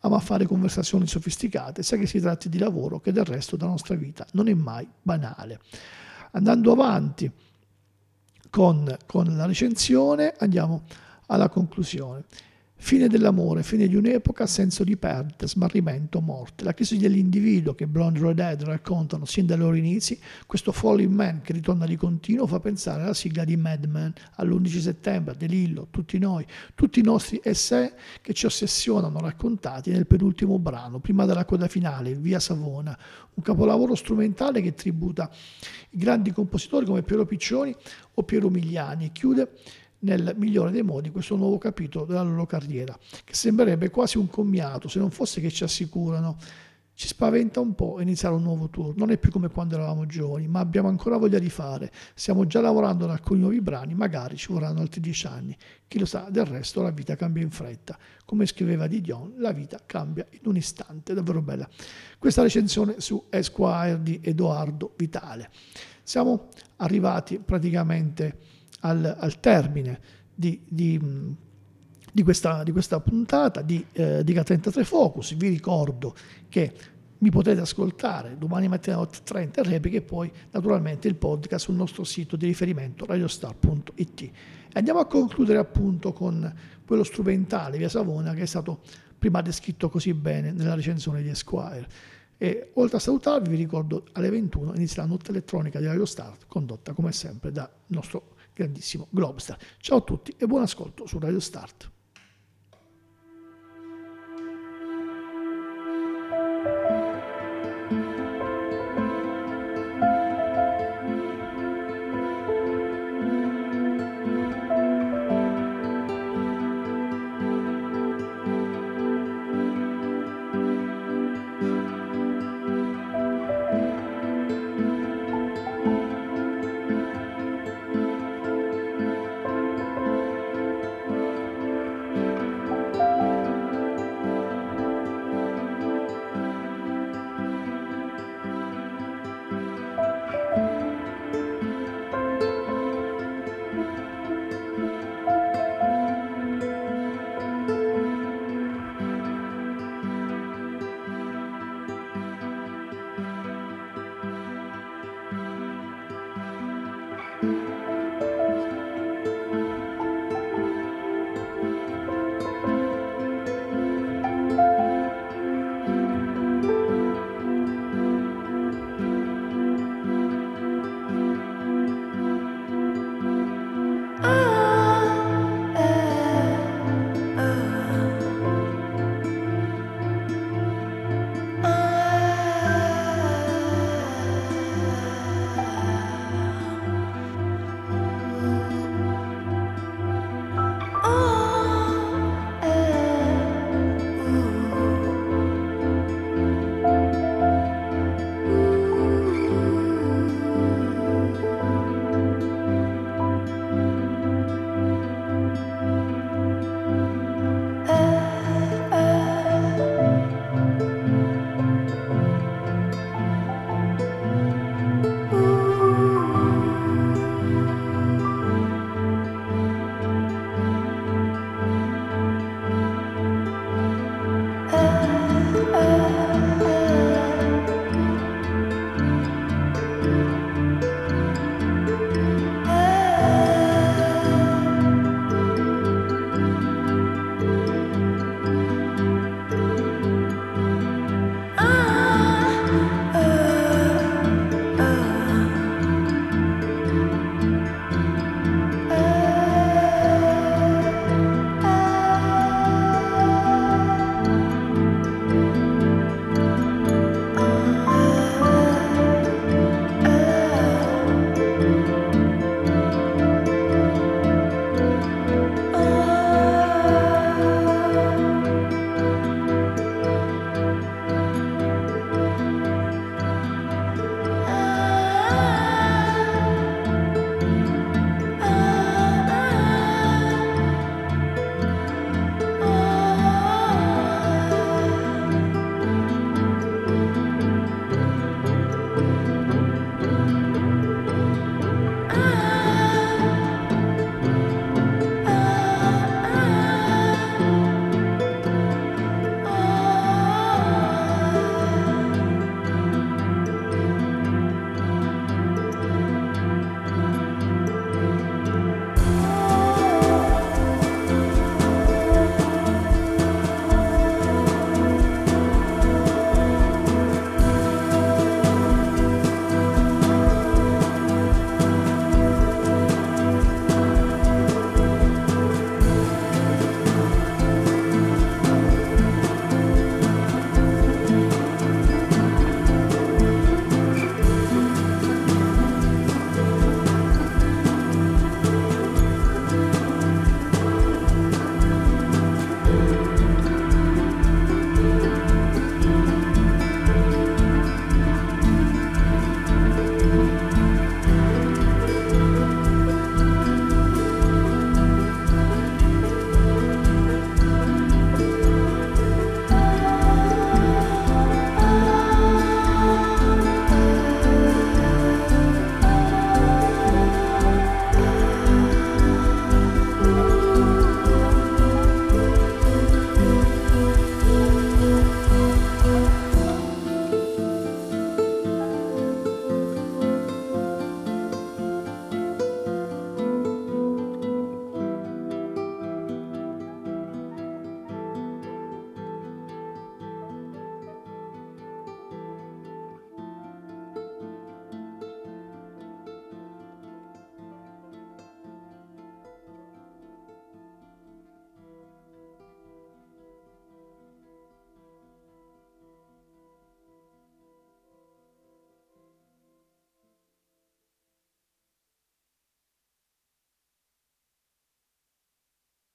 ama 0.00 0.18
fare 0.18 0.46
conversazioni 0.46 1.06
sofisticate, 1.06 1.82
sia 1.82 1.98
che 1.98 2.06
si 2.06 2.20
tratti 2.20 2.48
di 2.48 2.58
lavoro 2.58 3.00
che 3.00 3.12
del 3.12 3.24
resto 3.24 3.56
della 3.56 3.70
nostra 3.70 3.94
vita. 3.94 4.26
Non 4.32 4.48
è 4.48 4.54
mai 4.54 4.88
banale. 5.02 5.60
Andando 6.32 6.72
avanti 6.72 7.30
con, 8.48 8.96
con 9.06 9.36
la 9.36 9.46
recensione, 9.46 10.34
andiamo 10.38 10.82
alla 11.26 11.48
conclusione. 11.48 12.24
Fine 12.82 13.08
dell'amore, 13.08 13.62
fine 13.62 13.86
di 13.86 13.94
un'epoca, 13.94 14.46
senso 14.46 14.84
di 14.84 14.96
perdita, 14.96 15.46
smarrimento, 15.46 16.20
morte. 16.22 16.64
La 16.64 16.72
crisi 16.72 16.96
dell'individuo 16.96 17.74
che 17.74 17.86
Blonde 17.86 18.18
Red 18.20 18.36
Dead 18.36 18.62
raccontano 18.62 19.26
sin 19.26 19.44
dai 19.44 19.58
loro 19.58 19.76
inizi, 19.76 20.18
questo 20.46 20.72
Falling 20.72 21.12
Man 21.12 21.42
che 21.42 21.52
ritorna 21.52 21.84
di 21.84 21.96
continuo 21.96 22.46
fa 22.46 22.58
pensare 22.58 23.02
alla 23.02 23.12
sigla 23.14 23.44
di 23.44 23.54
Mad 23.56 23.84
Men, 23.84 24.14
all'11 24.36 24.80
settembre, 24.80 25.36
De 25.36 25.46
Lillo, 25.46 25.88
tutti 25.90 26.18
noi, 26.18 26.44
tutti 26.74 27.00
i 27.00 27.02
nostri 27.02 27.38
essè 27.44 27.92
che 28.22 28.32
ci 28.32 28.46
ossessionano 28.46 29.20
raccontati 29.20 29.90
nel 29.90 30.06
penultimo 30.06 30.58
brano, 30.58 31.00
prima 31.00 31.26
della 31.26 31.44
coda 31.44 31.68
finale, 31.68 32.14
Via 32.14 32.40
Savona, 32.40 32.98
un 33.34 33.42
capolavoro 33.42 33.94
strumentale 33.94 34.62
che 34.62 34.72
tributa 34.72 35.30
i 35.90 35.98
grandi 35.98 36.32
compositori 36.32 36.86
come 36.86 37.02
Piero 37.02 37.26
Piccioni 37.26 37.76
o 38.14 38.22
Piero 38.22 38.48
Migliani 38.48 39.04
e 39.04 39.12
chiude 39.12 39.52
nel 40.00 40.34
migliore 40.36 40.70
dei 40.70 40.82
modi 40.82 41.10
questo 41.10 41.36
nuovo 41.36 41.58
capitolo 41.58 42.04
della 42.04 42.22
loro 42.22 42.46
carriera, 42.46 42.96
che 43.24 43.34
sembrerebbe 43.34 43.90
quasi 43.90 44.18
un 44.18 44.28
commiato, 44.28 44.88
se 44.88 44.98
non 44.98 45.10
fosse 45.10 45.40
che 45.40 45.50
ci 45.50 45.64
assicurano. 45.64 46.36
Ci 46.92 47.06
spaventa 47.06 47.60
un 47.60 47.74
po' 47.74 47.98
iniziare 48.02 48.34
un 48.34 48.42
nuovo 48.42 48.68
tour, 48.68 48.94
non 48.94 49.10
è 49.10 49.16
più 49.16 49.30
come 49.30 49.48
quando 49.48 49.74
eravamo 49.74 50.04
giovani, 50.04 50.46
ma 50.48 50.60
abbiamo 50.60 50.88
ancora 50.88 51.16
voglia 51.16 51.38
di 51.38 51.48
fare. 51.48 51.90
Stiamo 52.12 52.46
già 52.46 52.60
lavorando 52.60 53.04
ad 53.04 53.10
alcuni 53.12 53.40
nuovi 53.40 53.62
brani, 53.62 53.94
magari 53.94 54.36
ci 54.36 54.52
vorranno 54.52 54.80
altri 54.80 55.00
dieci 55.00 55.26
anni. 55.26 55.56
Chi 55.88 55.98
lo 55.98 56.04
sa, 56.04 56.26
del 56.28 56.44
resto 56.44 56.82
la 56.82 56.90
vita 56.90 57.16
cambia 57.16 57.42
in 57.42 57.50
fretta. 57.50 57.96
Come 58.26 58.44
scriveva 58.44 58.86
Didion, 58.86 59.32
la 59.38 59.52
vita 59.52 59.80
cambia 59.86 60.26
in 60.28 60.40
un 60.42 60.56
istante, 60.56 61.14
davvero 61.14 61.40
bella. 61.40 61.66
Questa 62.18 62.42
recensione 62.42 62.96
su 63.00 63.28
Esquire 63.30 64.02
di 64.02 64.20
Edoardo 64.22 64.92
Vitale. 64.94 65.48
Siamo 66.02 66.48
arrivati 66.76 67.38
praticamente 67.38 68.49
al, 68.80 69.16
al 69.18 69.40
termine 69.40 70.00
di, 70.34 70.60
di, 70.66 71.36
di, 72.12 72.22
questa, 72.22 72.62
di, 72.62 72.72
questa, 72.72 73.00
puntata 73.00 73.62
di 73.62 73.84
eh, 73.92 74.24
Diga 74.24 74.42
33 74.42 74.84
Focus. 74.84 75.34
Vi 75.34 75.48
ricordo 75.48 76.14
che 76.48 76.72
mi 77.18 77.30
potete 77.30 77.60
ascoltare 77.60 78.38
domani 78.38 78.68
mattina 78.68 78.96
alle 78.96 79.06
8.30 79.06 79.50
in 79.56 79.70
replica 79.70 79.96
e 79.98 80.02
poi 80.02 80.32
naturalmente 80.50 81.06
il 81.08 81.16
podcast 81.16 81.66
sul 81.66 81.74
nostro 81.74 82.04
sito 82.04 82.36
di 82.36 82.46
riferimento 82.46 83.04
radiostar.it. 83.04 84.30
Andiamo 84.72 85.00
a 85.00 85.06
concludere 85.06 85.58
appunto 85.58 86.12
con 86.12 86.52
quello 86.86 87.04
strumentale 87.04 87.76
Via 87.76 87.88
Savona 87.88 88.32
che 88.32 88.42
è 88.42 88.46
stato 88.46 88.80
prima 89.18 89.42
descritto 89.42 89.90
così 89.90 90.14
bene 90.14 90.52
nella 90.52 90.74
recensione 90.74 91.22
di 91.22 91.28
Esquire. 91.28 91.86
E 92.38 92.70
oltre 92.74 92.96
a 92.96 93.00
salutarvi 93.00 93.50
vi 93.50 93.56
ricordo 93.56 94.04
alle 94.12 94.30
21 94.30 94.74
inizia 94.74 95.02
la 95.02 95.08
notte 95.08 95.30
elettronica 95.30 95.78
di 95.78 95.84
Radio 95.84 96.06
Start 96.06 96.46
condotta 96.46 96.94
come 96.94 97.12
sempre 97.12 97.52
dal 97.52 97.68
nostro 97.88 98.36
grandissimo 98.60 99.08
Globstar. 99.10 99.58
Ciao 99.78 99.98
a 99.98 100.02
tutti 100.02 100.34
e 100.36 100.46
buon 100.46 100.62
ascolto 100.62 101.06
su 101.06 101.18
Radio 101.18 101.40
Start. 101.40 101.90